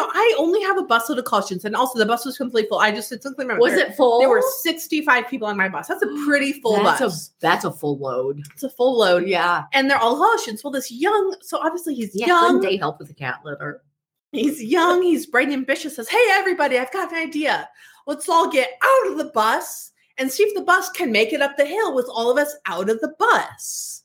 know, 0.03 0.11
I 0.13 0.35
only 0.39 0.61
have 0.63 0.79
a 0.79 0.83
busload 0.85 1.19
of 1.19 1.45
students, 1.45 1.65
and 1.65 1.75
also 1.77 1.99
the 1.99 2.07
bus 2.07 2.25
was 2.25 2.37
completely 2.37 2.69
full. 2.69 2.79
I 2.79 2.91
just 2.91 3.11
distinctly 3.11 3.45
remember 3.45 3.61
was 3.63 3.75
it 3.75 3.95
full? 3.95 4.21
there 4.21 4.29
were 4.29 4.43
65 4.61 5.29
people 5.29 5.49
on 5.49 5.57
my 5.57 5.69
bus. 5.69 5.89
That's 5.89 6.03
a 6.03 6.07
pretty 6.27 6.55
full 6.55 6.83
that's 6.83 7.01
bus. 7.01 7.29
A, 7.29 7.31
that's 7.41 7.65
a 7.65 7.73
full 7.73 7.99
load. 7.99 8.41
it's 8.53 8.63
a 8.63 8.71
full 8.71 8.99
load. 8.99 9.27
Yeah. 9.27 9.65
And 9.73 9.91
they're 9.91 9.99
all 9.99 10.39
students. 10.39 10.65
Well, 10.65 10.73
this 10.73 10.91
young, 10.91 11.37
so 11.41 11.59
obviously 11.59 11.95
he's 11.95 12.15
Yeah. 12.15 12.27
young. 12.27 12.61
They 12.61 12.77
help 12.77 12.99
with 12.99 13.09
the 13.09 13.15
cat 13.15 13.41
litter? 13.45 13.83
He's 14.33 14.63
young, 14.63 15.03
he's 15.03 15.27
bright 15.27 15.45
and 15.49 15.53
ambitious, 15.53 15.97
says, 15.97 16.09
Hey, 16.09 16.25
everybody, 16.31 16.79
I've 16.79 16.93
got 16.93 17.13
an 17.13 17.19
idea. 17.19 17.69
Let's 18.07 18.29
all 18.29 18.49
get 18.51 18.71
out 18.83 19.11
of 19.13 19.19
the 19.19 19.31
bus 19.35 19.93
and 20.17 20.31
see 20.33 20.43
if 20.45 20.55
the 20.55 20.63
bus 20.63 20.89
can 20.91 21.13
make 21.13 21.33
it 21.33 21.43
up 21.43 21.57
the 21.57 21.67
hill 21.67 21.95
with 21.95 22.09
all 22.09 22.31
of 22.31 22.39
us 22.39 22.55
out 22.67 22.89
of 22.89 22.99
the 23.01 23.15
bus. 23.19 24.03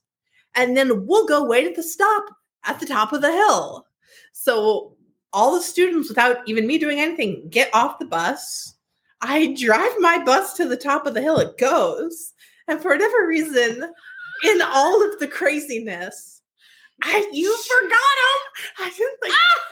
And 0.55 0.75
then 0.75 1.05
we'll 1.07 1.27
go 1.27 1.45
wait 1.45 1.65
at 1.67 1.75
the 1.75 1.83
stop 1.83 2.25
at 2.65 2.79
the 2.79 2.85
top 2.85 3.13
of 3.13 3.21
the 3.21 3.31
hill. 3.31 3.85
So 4.33 4.96
all 5.37 5.53
the 5.53 5.61
students, 5.61 6.09
without 6.09 6.37
even 6.47 6.65
me 6.65 6.79
doing 6.79 6.99
anything, 6.99 7.47
get 7.49 7.69
off 7.71 7.99
the 7.99 8.05
bus. 8.05 8.73
I 9.21 9.55
drive 9.59 9.91
my 9.99 10.23
bus 10.23 10.55
to 10.55 10.65
the 10.67 10.75
top 10.75 11.05
of 11.05 11.13
the 11.13 11.21
hill. 11.21 11.37
It 11.37 11.59
goes. 11.59 12.33
And 12.67 12.81
for 12.81 12.89
whatever 12.89 13.27
reason, 13.27 13.83
in 14.43 14.61
all 14.63 15.07
of 15.07 15.19
the 15.19 15.27
craziness, 15.27 16.41
I 17.03 17.29
You 17.31 17.55
forgot 17.55 17.91
him. 17.91 18.39
I 18.79 18.89
didn't 18.89 19.17
like. 19.21 19.31
Ah! 19.33 19.63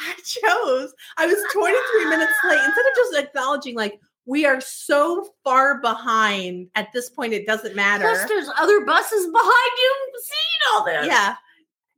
I 0.00 0.14
chose. 0.24 0.92
I 1.16 1.26
was 1.26 1.38
23 1.52 2.04
minutes 2.06 2.32
late. 2.48 2.58
Instead 2.58 2.84
of 2.84 2.96
just 2.96 3.16
acknowledging, 3.16 3.76
like, 3.76 4.00
we 4.26 4.44
are 4.44 4.60
so 4.60 5.28
far 5.44 5.80
behind 5.80 6.68
at 6.74 6.88
this 6.92 7.10
point, 7.10 7.32
it 7.32 7.46
doesn't 7.46 7.76
matter. 7.76 8.02
Plus, 8.02 8.28
there's 8.28 8.50
other 8.58 8.84
buses 8.84 9.26
behind 9.26 9.72
you 9.78 9.94
seeing 10.20 10.74
all 10.74 10.84
this. 10.84 11.06
Yeah. 11.06 11.36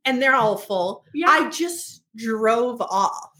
And 0.05 0.21
they're 0.21 0.35
all 0.35 0.57
full. 0.57 1.03
Yeah. 1.15 1.29
I 1.29 1.49
just 1.49 2.03
drove 2.15 2.81
off 2.81 3.31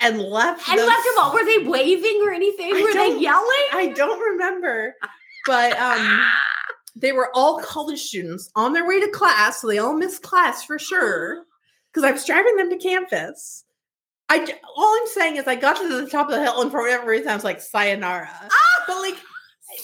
and 0.00 0.20
left. 0.20 0.68
and 0.68 0.78
those- 0.78 0.86
left 0.86 1.04
them 1.04 1.14
all. 1.18 1.34
Were 1.34 1.44
they 1.44 1.58
waving 1.58 2.22
or 2.24 2.32
anything? 2.32 2.74
I 2.74 2.82
Were 2.82 2.92
they 2.94 3.18
yelling? 3.18 3.66
I 3.72 3.92
don't 3.94 4.20
remember. 4.20 4.94
But 5.46 5.78
um 5.78 6.22
they 6.96 7.12
were 7.12 7.30
all 7.34 7.60
college 7.60 8.00
students 8.02 8.50
on 8.56 8.72
their 8.72 8.86
way 8.86 9.00
to 9.00 9.08
class, 9.08 9.60
so 9.60 9.68
they 9.68 9.78
all 9.78 9.94
missed 9.94 10.22
class 10.22 10.64
for 10.64 10.78
sure. 10.78 11.44
Because 11.92 12.04
I 12.04 12.12
was 12.12 12.24
driving 12.24 12.56
them 12.56 12.70
to 12.70 12.76
campus. 12.76 13.64
I 14.28 14.46
all 14.76 14.98
I'm 15.00 15.08
saying 15.08 15.36
is 15.36 15.46
I 15.46 15.54
got 15.54 15.76
to 15.78 15.88
the 15.88 16.08
top 16.08 16.28
of 16.28 16.34
the 16.34 16.42
hill, 16.42 16.60
and 16.60 16.70
for 16.70 16.82
whatever 16.82 17.06
reason, 17.10 17.28
I 17.28 17.34
was 17.34 17.44
like, 17.44 17.62
"Sayonara." 17.62 18.28
Ah! 18.30 18.84
But 18.86 19.00
like, 19.00 19.16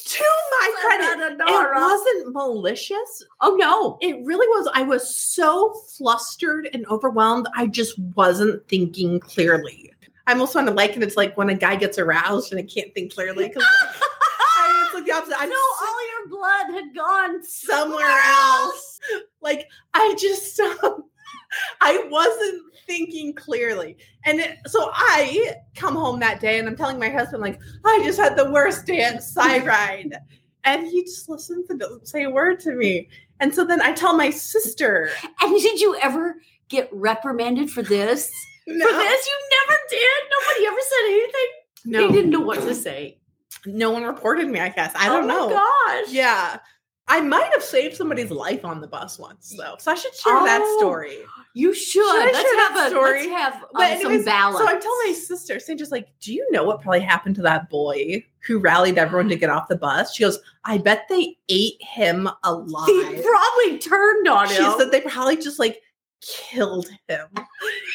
to 0.04 0.24
my 0.60 0.72
credit, 0.80 1.40
it 1.40 1.74
wasn't 1.74 2.34
malicious. 2.34 3.24
Oh 3.40 3.56
no. 3.56 3.98
It 4.00 4.24
really 4.24 4.46
was. 4.48 4.68
I 4.74 4.82
was 4.82 5.16
so 5.16 5.74
flustered 5.96 6.68
and 6.72 6.86
overwhelmed. 6.86 7.48
I 7.54 7.66
just 7.66 7.98
wasn't 7.98 8.66
thinking 8.68 9.20
clearly. 9.20 9.92
I 10.26 10.32
almost 10.32 10.54
want 10.54 10.68
to 10.68 10.74
liken 10.74 11.02
it 11.02 11.10
to 11.10 11.16
like 11.16 11.36
when 11.36 11.50
a 11.50 11.54
guy 11.54 11.76
gets 11.76 11.98
aroused 11.98 12.52
and 12.52 12.58
I 12.58 12.64
can't 12.64 12.94
think 12.94 13.12
clearly 13.14 13.48
because 13.48 13.64
it's 13.64 14.94
like 14.94 15.04
the 15.04 15.12
opposite. 15.12 15.36
I 15.38 15.44
no, 15.46 15.50
know 15.50 15.56
all 15.82 16.08
your 16.10 16.28
blood 16.28 16.74
had 16.74 16.94
gone 16.94 17.44
somewhere 17.44 18.06
else. 18.24 19.00
Like 19.42 19.68
I 19.92 20.14
just 20.18 20.58
um, 20.82 21.04
I 21.80 22.06
wasn't 22.10 22.62
thinking 22.86 23.34
clearly. 23.34 23.96
And 24.24 24.40
it, 24.40 24.58
so 24.66 24.90
I 24.92 25.54
come 25.76 25.94
home 25.94 26.20
that 26.20 26.40
day 26.40 26.58
and 26.58 26.68
I'm 26.68 26.76
telling 26.76 26.98
my 26.98 27.08
husband, 27.08 27.42
like, 27.42 27.60
I 27.84 28.00
just 28.04 28.18
had 28.18 28.36
the 28.36 28.50
worst 28.50 28.86
day 28.86 29.00
at 29.02 29.16
Cyride. 29.22 30.14
And 30.66 30.86
he 30.86 31.02
just 31.04 31.28
listens 31.28 31.68
and 31.68 31.78
doesn't 31.78 32.08
say 32.08 32.22
a 32.22 32.30
word 32.30 32.58
to 32.60 32.72
me. 32.72 33.10
And 33.38 33.54
so 33.54 33.66
then 33.66 33.82
I 33.82 33.92
tell 33.92 34.16
my 34.16 34.30
sister, 34.30 35.10
And 35.42 35.60
did 35.60 35.78
you 35.78 35.94
ever 36.00 36.36
get 36.70 36.88
reprimanded 36.90 37.70
for 37.70 37.82
this? 37.82 38.32
No, 38.66 38.86
For 38.88 38.96
this, 38.96 39.26
you 39.26 39.48
never 39.68 39.78
did. 39.90 40.22
Nobody 40.40 40.66
ever 40.68 40.78
said 40.80 41.06
anything. 41.10 41.46
no, 41.84 42.06
They 42.06 42.12
didn't 42.14 42.30
know 42.30 42.40
what 42.40 42.60
to 42.62 42.74
say. 42.74 43.18
no 43.66 43.90
one 43.90 44.04
reported 44.04 44.48
me. 44.48 44.58
I 44.58 44.70
guess 44.70 44.90
I 44.96 45.10
oh 45.10 45.20
don't 45.20 45.30
oh 45.30 45.48
know. 45.48 45.50
Gosh. 45.50 46.10
Yeah. 46.10 46.58
I 47.06 47.20
might 47.20 47.50
have 47.52 47.62
saved 47.62 47.96
somebody's 47.96 48.30
life 48.30 48.64
on 48.64 48.80
the 48.80 48.86
bus 48.86 49.18
once, 49.18 49.54
though. 49.58 49.74
So 49.78 49.92
I 49.92 49.94
should 49.94 50.14
share 50.14 50.42
that 50.44 50.62
Oh, 50.62 50.78
story. 50.78 51.18
You 51.52 51.74
should. 51.74 52.02
I 52.02 52.24
let's 52.32 52.38
share 52.38 52.56
that 52.56 52.70
have 52.72 52.86
a 52.86 52.90
story? 52.90 53.28
let's 53.28 53.42
have 53.42 53.64
But 53.72 53.82
um, 53.82 53.90
anyways, 53.92 54.16
some 54.18 54.24
balance. 54.24 54.58
So 54.58 54.66
I 54.66 54.78
tell 54.80 54.96
my 55.06 55.12
sister, 55.12 55.60
saying 55.60 55.78
just 55.78 55.92
like, 55.92 56.08
do 56.20 56.32
you 56.32 56.46
know 56.50 56.64
what 56.64 56.80
probably 56.80 57.00
happened 57.00 57.34
to 57.36 57.42
that 57.42 57.68
boy 57.68 58.24
who 58.46 58.58
rallied 58.58 58.96
everyone 58.96 59.28
to 59.28 59.36
get 59.36 59.50
off 59.50 59.68
the 59.68 59.76
bus? 59.76 60.14
She 60.14 60.24
goes, 60.24 60.38
I 60.64 60.78
bet 60.78 61.04
they 61.10 61.36
ate 61.50 61.76
him 61.80 62.28
alive. 62.42 62.86
He 62.86 63.22
probably 63.22 63.78
turned 63.78 64.26
on 64.26 64.48
she 64.48 64.54
him. 64.54 64.64
She 64.72 64.78
said 64.78 64.90
they 64.90 65.02
probably 65.02 65.36
just 65.36 65.58
like 65.58 65.82
killed 66.22 66.88
him. 67.06 67.26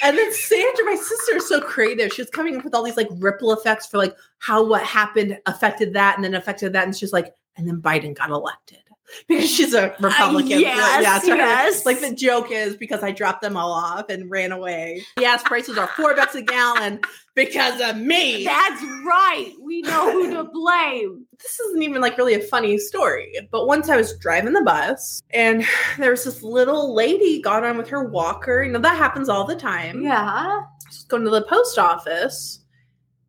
And 0.04 0.18
then 0.18 0.32
Sandra, 0.34 0.86
my 0.86 0.96
sister, 0.96 1.38
is 1.38 1.50
so 1.50 1.60
creative. 1.62 2.14
She 2.14 2.22
was 2.22 2.30
coming 2.30 2.58
up 2.58 2.64
with 2.64 2.76
all 2.76 2.84
these 2.84 2.96
like 2.98 3.10
ripple 3.18 3.54
effects 3.54 3.88
for 3.88 3.98
like 3.98 4.16
how 4.38 4.64
what 4.64 4.84
happened 4.84 5.40
affected 5.48 5.94
that 5.94 6.16
and 6.16 6.24
then 6.24 6.36
affected 6.36 6.74
that. 6.74 6.86
And 6.86 6.96
she's 6.96 7.12
like, 7.12 7.34
and 7.58 7.68
then 7.68 7.82
Biden 7.82 8.16
got 8.16 8.30
elected. 8.30 8.78
Because 9.28 9.50
she's 9.50 9.74
a 9.74 9.96
Republican. 10.00 10.58
Uh, 10.58 10.62
yes, 10.62 11.04
yeah, 11.04 11.20
so 11.20 11.36
her- 11.38 11.72
like 11.86 12.00
the 12.00 12.14
joke 12.14 12.52
is 12.52 12.76
because 12.76 13.04
I 13.04 13.12
dropped 13.12 13.42
them 13.42 13.58
all 13.58 13.72
off 13.72 14.10
and 14.10 14.30
ran 14.30 14.52
away. 14.52 15.04
Gas 15.18 15.44
prices 15.44 15.78
are 15.78 15.88
four 15.88 16.16
bucks 16.16 16.36
a 16.36 16.42
gallon 16.42 17.00
because 17.36 17.82
of 17.82 17.98
me. 17.98 18.44
That's 18.46 18.84
right. 19.06 19.54
We 19.62 19.82
know 19.82 20.12
who 20.12 20.34
to 20.36 20.44
blame. 20.54 21.26
this 21.42 21.60
isn't 21.60 21.82
even 21.82 22.02
like 22.02 22.18
really 22.18 22.36
a 22.36 22.40
funny 22.40 22.78
story. 22.78 23.34
But 23.52 23.66
once 23.66 23.90
I 23.90 23.98
was 23.98 24.18
driving 24.20 24.54
the 24.54 24.62
bus 24.62 25.24
and 25.32 25.66
there 25.98 26.12
was 26.12 26.24
this 26.24 26.44
little 26.44 26.94
lady 26.94 27.42
got 27.42 27.64
on 27.64 27.78
with 27.78 27.90
her 27.90 28.04
walker. 28.04 28.62
You 28.64 28.72
know, 28.72 28.80
that 28.80 28.98
happens 28.98 29.30
all 29.30 29.46
the 29.46 29.56
time. 29.56 30.04
Yeah. 30.04 30.62
Just 30.88 31.08
going 31.10 31.24
to 31.24 31.30
the 31.32 31.44
post 31.44 31.80
office. 31.80 32.60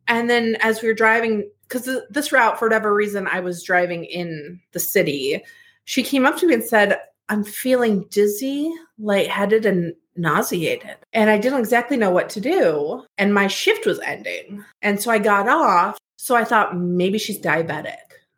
And 0.07 0.29
then 0.29 0.57
as 0.61 0.81
we 0.81 0.89
were 0.89 0.93
driving, 0.93 1.49
because 1.67 1.89
this 2.09 2.31
route, 2.31 2.59
for 2.59 2.65
whatever 2.65 2.93
reason, 2.93 3.27
I 3.27 3.39
was 3.39 3.63
driving 3.63 4.03
in 4.05 4.59
the 4.73 4.79
city, 4.79 5.41
she 5.85 6.03
came 6.03 6.25
up 6.25 6.37
to 6.37 6.47
me 6.47 6.53
and 6.53 6.63
said, 6.63 6.99
I'm 7.29 7.43
feeling 7.43 8.05
dizzy, 8.09 8.71
lightheaded, 8.99 9.65
and 9.65 9.93
nauseated. 10.15 10.97
And 11.13 11.29
I 11.29 11.37
didn't 11.37 11.59
exactly 11.59 11.97
know 11.97 12.11
what 12.11 12.29
to 12.31 12.41
do. 12.41 13.05
And 13.17 13.33
my 13.33 13.47
shift 13.47 13.85
was 13.85 13.99
ending. 13.99 14.63
And 14.81 15.01
so 15.01 15.11
I 15.11 15.19
got 15.19 15.47
off. 15.47 15.97
So 16.17 16.35
I 16.35 16.43
thought 16.43 16.77
maybe 16.77 17.17
she's 17.17 17.39
diabetic. 17.39 17.95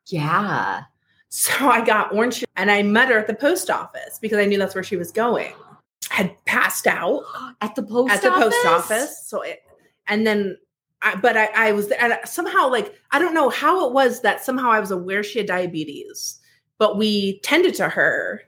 Yeah. 0.08 0.84
So 1.30 1.52
I 1.70 1.84
got 1.84 2.14
orange 2.14 2.44
and 2.56 2.72
I 2.72 2.84
met 2.84 3.10
her 3.10 3.18
at 3.18 3.28
the 3.28 3.34
post 3.34 3.70
office 3.70 4.20
because 4.22 4.38
I 4.38 4.46
knew 4.46 4.58
that's 4.58 4.76
where 4.76 4.84
she 4.84 4.96
was 4.96 5.12
going. 5.12 5.54
Had 6.10 6.36
passed 6.46 6.86
out 6.86 7.24
At 7.62 7.76
the 7.76 7.84
post 7.84 8.14
at 8.14 8.22
the 8.22 8.32
office? 8.32 8.54
post 8.54 8.68
office. 8.68 9.24
So 9.26 9.42
it, 9.42 9.64
and 10.08 10.28
then, 10.28 10.58
I, 11.02 11.16
but 11.16 11.36
I, 11.36 11.50
I 11.56 11.72
was, 11.72 11.90
and 11.92 12.18
somehow 12.26 12.70
like, 12.70 12.94
I 13.12 13.20
don't 13.20 13.34
know 13.34 13.50
how 13.50 13.88
it 13.88 13.94
was 13.94 14.22
that 14.22 14.44
somehow 14.44 14.70
I 14.70 14.80
was 14.80 14.92
aware 14.92 15.24
she 15.24 15.40
had 15.40 15.48
diabetes, 15.48 16.40
but 16.84 16.98
we 16.98 17.40
tended 17.40 17.74
to 17.74 17.88
her 17.88 18.42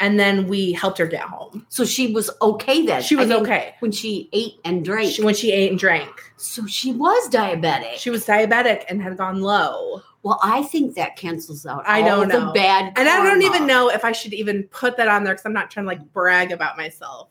and 0.00 0.18
then 0.18 0.48
we 0.48 0.72
helped 0.72 0.98
her 0.98 1.06
get 1.06 1.20
home. 1.20 1.64
So 1.68 1.84
she 1.84 2.12
was 2.12 2.28
okay 2.42 2.84
then. 2.84 3.02
She 3.02 3.14
was 3.14 3.30
okay. 3.30 3.76
when 3.78 3.92
she 3.92 4.28
ate 4.32 4.54
and 4.64 4.84
drank. 4.84 5.12
She, 5.12 5.22
when 5.22 5.36
she 5.36 5.52
ate 5.52 5.70
and 5.70 5.78
drank, 5.78 6.10
so 6.36 6.66
she 6.66 6.90
was 6.90 7.30
diabetic. 7.30 7.94
she 7.98 8.10
was 8.10 8.26
diabetic 8.26 8.82
and 8.88 9.00
had 9.00 9.16
gone 9.16 9.42
low. 9.42 10.02
well, 10.24 10.40
I 10.42 10.64
think 10.64 10.96
that 10.96 11.14
cancels 11.14 11.64
out 11.66 11.84
I 11.86 12.02
don't 12.02 12.26
know. 12.26 12.52
bad. 12.52 12.94
And 12.96 13.08
I 13.08 13.22
don't 13.22 13.42
even 13.42 13.64
know 13.64 13.88
if 13.90 14.04
I 14.04 14.10
should 14.10 14.34
even 14.34 14.64
put 14.64 14.96
that 14.96 15.06
on 15.06 15.22
there 15.22 15.34
because 15.34 15.46
I'm 15.46 15.52
not 15.52 15.70
trying 15.70 15.84
to 15.84 15.88
like 15.88 16.12
brag 16.12 16.50
about 16.50 16.76
myself. 16.76 17.28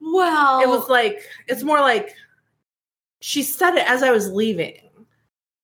Well, 0.00 0.62
it 0.62 0.70
was 0.70 0.88
like 0.88 1.20
it's 1.48 1.62
more 1.62 1.80
like 1.80 2.14
she 3.20 3.42
said 3.42 3.74
it 3.74 3.86
as 3.86 4.02
I 4.02 4.10
was 4.10 4.30
leaving, 4.30 4.88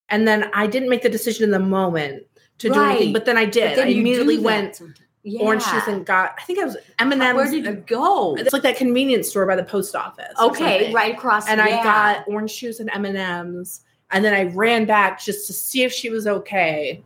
and 0.07 0.27
then 0.27 0.51
I 0.53 0.67
didn't 0.67 0.89
make 0.89 1.01
the 1.01 1.09
decision 1.09 1.45
in 1.45 1.49
the 1.49 1.57
moment 1.57 2.27
to 2.59 2.69
do 2.69 2.81
anything. 2.81 3.13
But 3.13 3.25
then 3.25 3.37
I 3.37 3.45
did. 3.45 3.77
then 3.77 3.87
I 3.87 3.91
immediately 3.91 4.39
went. 4.39 4.81
Yeah. 5.21 5.41
orange 5.41 5.65
juice 5.65 5.85
and 5.85 6.05
got. 6.05 6.33
I 6.39 6.43
think 6.43 6.59
I 6.59 6.63
was 6.63 6.77
M 6.97 7.11
and 7.11 7.21
M's. 7.21 7.35
Where 7.35 7.51
did 7.51 7.65
you 7.65 7.73
go? 7.73 8.35
It's 8.35 8.53
like 8.53 8.61
that 8.61 8.77
convenience 8.77 9.27
store 9.27 9.45
by 9.45 9.57
the 9.57 9.65
post 9.65 9.93
office. 9.93 10.33
Okay, 10.39 10.93
right 10.93 11.13
across. 11.13 11.47
And 11.49 11.59
I 11.59 11.83
got 11.83 12.25
orange 12.27 12.57
juice 12.57 12.79
and 12.79 12.89
M 12.93 13.03
and 13.03 13.17
M's, 13.17 13.81
and 14.11 14.23
then 14.23 14.33
I 14.33 14.53
ran 14.53 14.85
back 14.85 15.19
just 15.19 15.45
to 15.47 15.53
see 15.53 15.83
if 15.83 15.91
she 15.91 16.09
was 16.09 16.25
okay. 16.25 17.03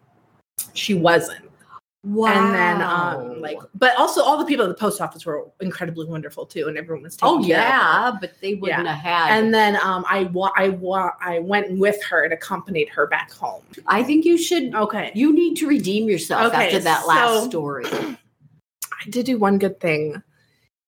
She 0.73 0.93
wasn't. 0.93 1.43
Wow. 2.03 2.27
And 2.31 2.53
then, 2.53 2.81
um, 2.81 3.41
like, 3.41 3.57
but 3.75 3.95
also 3.97 4.21
all 4.21 4.37
the 4.37 4.45
people 4.45 4.65
at 4.65 4.67
the 4.69 4.73
post 4.75 5.01
office 5.01 5.25
were 5.25 5.45
incredibly 5.61 6.05
wonderful 6.05 6.45
too, 6.45 6.67
and 6.67 6.77
everyone 6.77 7.03
was 7.03 7.15
taking 7.15 7.27
oh 7.35 7.43
care 7.43 7.57
of 7.59 7.63
her. 7.63 7.69
yeah, 7.69 8.11
but 8.19 8.33
they 8.41 8.55
wouldn't 8.55 8.87
have 8.87 8.97
had. 8.97 9.37
And 9.37 9.53
then 9.53 9.77
um, 9.77 10.05
I 10.09 10.23
wa- 10.25 10.51
I 10.57 10.69
wa- 10.69 11.13
I 11.21 11.39
went 11.39 11.77
with 11.77 12.01
her 12.03 12.23
and 12.23 12.33
accompanied 12.33 12.89
her 12.89 13.07
back 13.07 13.31
home. 13.31 13.63
I 13.87 14.03
think 14.03 14.25
you 14.25 14.37
should. 14.37 14.75
Okay, 14.75 15.11
You 15.15 15.33
need 15.33 15.55
to 15.57 15.67
redeem 15.67 16.09
yourself 16.09 16.53
Okay, 16.53 16.65
after 16.67 16.79
that 16.79 17.07
last 17.07 17.43
so- 17.43 17.49
story. 17.49 17.85
I 19.05 19.09
did 19.09 19.25
do 19.25 19.37
one 19.37 19.57
good 19.57 19.79
thing, 19.81 20.21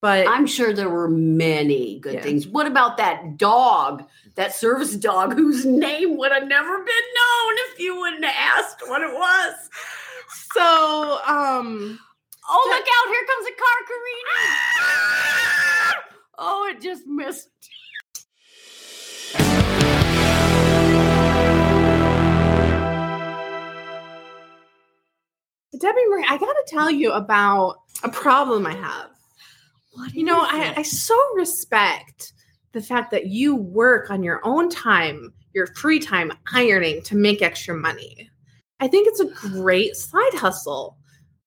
but 0.01 0.27
I'm 0.27 0.47
sure 0.47 0.71
there 0.73 0.89
were 0.89 1.09
many 1.09 1.99
good 1.99 2.13
Yeah. 2.15 2.21
things. 2.21 2.47
What 2.47 2.65
about 2.67 2.95
that 2.97 3.37
dog, 3.37 4.03
that 4.35 4.53
service 4.55 4.95
dog 4.95 5.33
whose 5.33 5.65
name 5.65 6.17
would 6.17 6.31
have 6.31 6.47
never 6.47 6.77
been 6.77 6.85
known 6.85 7.53
if 7.71 7.79
you 7.79 7.95
wouldn't 7.99 8.23
have 8.23 8.59
asked 8.63 8.81
what 8.87 9.01
it 9.01 9.13
was? 9.13 9.53
So 10.55 11.19
um, 11.27 11.99
Oh, 12.47 12.67
look 12.69 12.85
out, 12.87 13.07
here 13.11 13.25
comes 13.27 13.47
a 13.47 13.51
car 13.59 13.79
careening. 13.87 14.39
Oh, 16.37 16.67
it 16.69 16.81
just 16.81 17.07
missed. 17.07 17.49
Debbie 25.79 26.05
Marie, 26.09 26.25
I 26.29 26.37
got 26.37 26.53
to 26.53 26.63
tell 26.67 26.89
you 26.89 27.11
about 27.11 27.77
a 28.03 28.09
problem 28.09 28.65
I 28.67 28.75
have. 28.75 29.09
What 29.93 30.13
You 30.13 30.23
know, 30.23 30.39
I. 30.41 30.73
I 30.77 30.81
so 30.83 31.17
respect 31.35 32.33
the 32.73 32.81
fact 32.81 33.11
that 33.11 33.27
you 33.27 33.55
work 33.55 34.11
on 34.11 34.23
your 34.23 34.41
own 34.43 34.69
time, 34.69 35.33
your 35.53 35.67
free 35.67 35.99
time, 35.99 36.31
ironing 36.53 37.01
to 37.03 37.15
make 37.15 37.41
extra 37.41 37.75
money. 37.75 38.29
I 38.79 38.87
think 38.87 39.07
it's 39.07 39.19
a 39.19 39.25
great 39.49 39.95
side 39.95 40.33
hustle. 40.33 40.97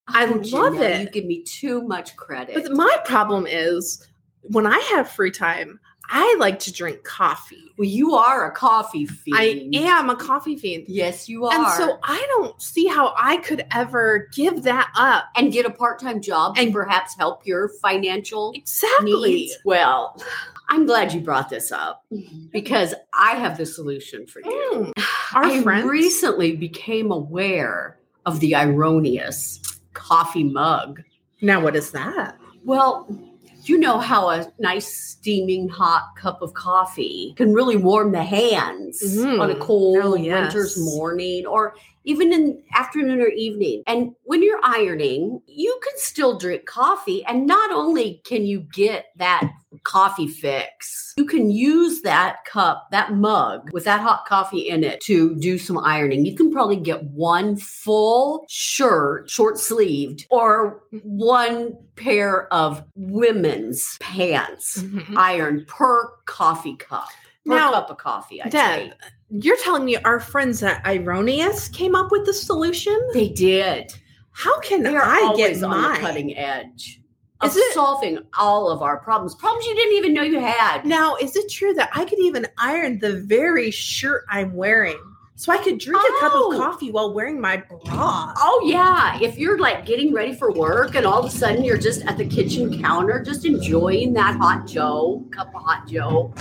I 0.09 0.27
Oh, 0.27 0.41
love 0.57 0.75
it. 0.81 1.01
You 1.03 1.11
give 1.11 1.25
me 1.27 1.43
too 1.43 1.83
much 1.83 2.17
credit. 2.17 2.55
But 2.55 2.73
my 2.73 2.97
problem 3.05 3.47
is 3.47 4.07
when 4.43 4.67
I 4.67 4.79
have 4.95 5.11
free 5.11 5.31
time, 5.31 5.79
I 6.11 6.35
like 6.39 6.59
to 6.61 6.73
drink 6.73 7.05
coffee. 7.05 7.65
well, 7.77 7.87
you 7.87 8.15
are 8.15 8.51
a 8.51 8.55
coffee 8.55 9.05
fiend. 9.05 9.37
I 9.39 9.69
am 9.75 10.09
a 10.09 10.17
coffee 10.17 10.57
fiend. 10.57 10.85
Yes, 10.89 11.29
you 11.29 11.45
are. 11.45 11.53
And 11.53 11.69
so 11.75 11.99
I 12.03 12.25
don't 12.31 12.61
see 12.63 12.87
how 12.87 13.13
I 13.15 13.37
could 13.37 13.67
ever 13.73 14.31
give 14.35 14.63
that 14.63 14.91
up. 14.97 15.27
and 15.37 15.53
get 15.53 15.67
a 15.67 15.71
part-time 15.71 16.23
job 16.23 16.55
and 16.57 16.69
And- 16.69 16.75
perhaps 16.75 17.15
help 17.19 17.47
your 17.47 17.69
financial 17.83 18.53
Exactly. 18.57 19.13
needs. 19.35 19.59
Well, 19.67 20.17
I'm 20.71 20.87
glad 20.87 21.13
you 21.13 21.21
brought 21.21 21.49
this 21.49 21.73
up 21.73 22.05
because 22.51 22.95
I 23.15 23.37
have 23.37 23.57
the 23.57 23.65
solution 23.67 24.27
for 24.27 24.41
you. 24.45 24.93
Mm. 24.97 25.05
Our 25.35 25.45
I 25.45 25.63
friends. 25.63 25.89
recently 25.89 26.57
became 26.57 27.11
aware 27.11 27.99
of 28.27 28.41
the 28.41 28.55
Ironius 28.55 29.61
coffee 29.95 30.45
mug. 30.45 31.03
Now, 31.41 31.61
what 31.61 31.75
is 31.77 31.91
that? 31.93 32.37
Well, 32.65 33.09
you 33.65 33.79
know 33.79 33.99
how 33.99 34.29
a 34.31 34.51
nice 34.59 34.95
steaming 34.95 35.69
hot 35.69 36.11
cup 36.17 36.43
of 36.43 36.55
coffee 36.55 37.35
can 37.37 37.53
really 37.55 37.77
warm 37.77 38.13
the 38.13 38.23
hands 38.23 39.01
Mhm. 39.03 39.41
on 39.41 39.51
a 39.51 39.57
cold 39.57 39.99
Oh, 40.03 40.15
yes. 40.17 40.53
winter's 40.55 40.79
morning 40.79 41.47
or 41.47 41.75
even 42.09 42.33
in 42.33 42.63
afternoon 42.75 43.21
or 43.21 43.29
evening. 43.29 43.83
And 43.87 44.15
when 44.23 44.43
you're 44.43 44.61
ironing, 44.63 45.43
you 45.47 45.79
can 45.85 45.93
still 45.99 46.39
drink 46.39 46.65
coffee 46.65 47.23
and 47.27 47.47
not 47.47 47.71
only 47.71 48.23
can 48.25 48.47
you 48.47 48.61
get 48.61 49.09
that 49.17 49.51
coffee 49.83 50.27
fix, 50.27 51.13
you 51.19 51.27
can 51.27 51.51
use 51.51 52.01
that 52.01 52.47
cup, 52.47 52.89
that 52.93 53.13
mug 53.13 53.71
with 53.75 53.85
that 53.85 54.01
hot 54.01 54.25
coffee 54.27 54.71
in 54.71 54.85
it 54.85 55.03
to 55.03 55.37
do 55.37 55.59
some 55.59 55.77
ironing. 55.77 56.25
You 56.25 56.35
can 56.35 56.51
probably 56.51 56.77
get 56.77 57.05
one 57.05 57.57
full 57.57 58.47
shirt, 58.49 59.29
short 59.29 59.59
sleeved, 59.59 60.27
or 60.31 60.81
one 61.03 61.77
pair 61.97 62.51
of 62.55 62.83
women's 62.95 63.99
pants 64.01 64.79
Mhm. 64.79 65.15
ironed 65.15 65.67
per 65.67 66.09
coffee 66.25 66.77
cup. 66.77 67.09
Per 67.47 67.55
Now, 67.55 67.73
cup 67.73 67.91
of 67.91 67.99
coffee, 67.99 68.41
I'd 68.43 68.51
Deb, 68.51 68.79
say. 68.79 68.93
You're 69.31 69.57
telling 69.59 69.85
me 69.85 69.97
our 69.99 70.21
friends 70.21 70.63
at 70.63 70.83
Ironius 70.85 71.69
came 71.73 71.95
up 71.95 72.11
with 72.11 72.25
the 72.27 72.33
solution? 72.33 72.99
They 73.13 73.29
did. 73.29 73.93
How 74.33 74.59
can 74.61 74.83
They 74.83 74.95
are 74.97 75.03
I 75.03 75.21
always 75.23 75.61
get 75.61 75.65
on 75.65 75.93
the 75.95 75.99
cutting 75.99 76.37
edge 76.37 77.01
of 77.41 77.51
Is 77.51 77.57
it- 77.57 77.73
solving 77.75 78.19
all 78.39 78.71
of 78.71 78.83
our 78.83 78.99
problems. 78.99 79.35
Problems 79.35 79.67
you 79.67 79.75
didn't 79.75 79.97
even 79.97 80.15
know 80.15 80.23
you 80.23 80.41
had. 80.41 80.85
Now, 80.85 81.17
is 81.17 81.37
it 81.37 81.51
true 81.51 81.75
that 81.75 81.91
I 81.95 82.05
could 82.05 82.19
even 82.21 82.47
iron 82.59 82.99
the 83.01 83.17
very 83.21 83.71
shirt 83.71 84.25
I'm 84.31 84.55
wearing? 84.55 84.99
So 85.37 85.53
I 85.53 85.59
could 85.59 85.79
drink 85.79 86.03
a 86.03 86.21
cup 86.21 86.33
Oh. 86.35 86.51
of 86.53 86.59
coffee 86.59 86.91
while 86.91 87.15
wearing 87.15 87.41
my 87.41 87.59
bra. 87.59 88.33
Oh 88.39 88.61
yeah, 88.65 89.21
if 89.23 89.39
you're 89.39 89.57
like 89.57 89.87
getting 89.87 90.13
ready 90.13 90.35
for 90.35 90.51
work 90.51 90.97
and 90.97 91.07
all 91.07 91.21
of 91.21 91.27
a 91.27 91.31
sudden 91.31 91.63
you're 91.63 91.79
just 91.79 92.05
at 92.07 92.17
the 92.19 92.25
kitchen 92.27 92.83
counter, 92.83 93.23
just 93.23 93.45
enjoying 93.45 94.15
that 94.15 94.37
hot 94.37 94.67
Joe, 94.67 95.25
cup 95.31 95.55
of 95.55 95.63
hot 95.63 95.87
Joe, 95.87 96.33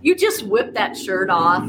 You 0.00 0.14
just 0.14 0.44
whip 0.46 0.72
that 0.72 0.96
shirt 0.96 1.28
off, 1.28 1.64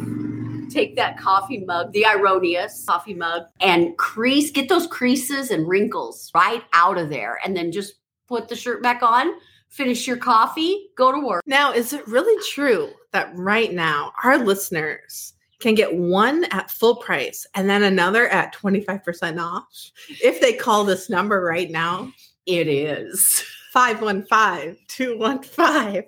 take 0.69 0.95
that 0.95 1.17
coffee 1.17 1.63
mug, 1.65 1.91
the 1.93 2.06
Ironius 2.06 2.86
coffee 2.86 3.13
mug, 3.13 3.43
and 3.62 3.97
crease, 3.97 4.51
get 4.51 4.69
those 4.69 4.88
creases 4.88 5.51
and 5.51 5.67
wrinkles 5.67 6.32
right 6.34 6.63
out 6.73 6.97
of 6.97 7.10
there. 7.10 7.39
And 7.43 7.56
then 7.56 7.71
just 7.71 7.93
put 8.27 8.49
the 8.49 8.56
shirt 8.56 8.84
back 8.84 9.01
on, 9.03 9.32
finish 9.69 10.08
your 10.08 10.17
coffee, 10.17 10.89
go 10.95 11.12
to 11.12 11.19
work. 11.19 11.43
Now, 11.45 11.71
is 11.73 11.93
it 11.93 12.08
really 12.08 12.41
true 12.49 12.91
that 13.12 13.32
right 13.36 13.73
now 13.73 14.13
our 14.23 14.38
listeners 14.38 15.34
can 15.60 15.75
get 15.75 15.95
one 15.95 16.45
at 16.45 16.69
full 16.69 16.97
price 16.97 17.45
and 17.56 17.69
then 17.69 17.84
another 17.84 18.27
at 18.27 18.53
25% 18.53 19.41
off 19.41 19.91
if 20.21 20.39
they 20.39 20.53
call 20.53 20.84
this 20.84 21.10
number 21.10 21.41
right 21.41 21.71
now? 21.71 22.12
It 22.45 22.67
is. 22.67 23.43
515 23.78 24.76
215 24.88 26.04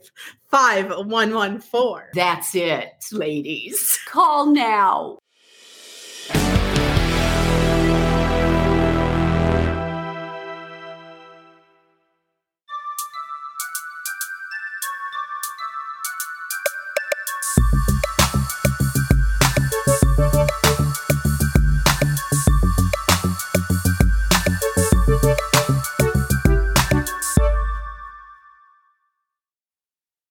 5114. 0.50 2.04
That's 2.16 2.56
it, 2.56 2.88
ladies. 3.12 4.00
Call 4.08 4.48
now. 4.48 5.20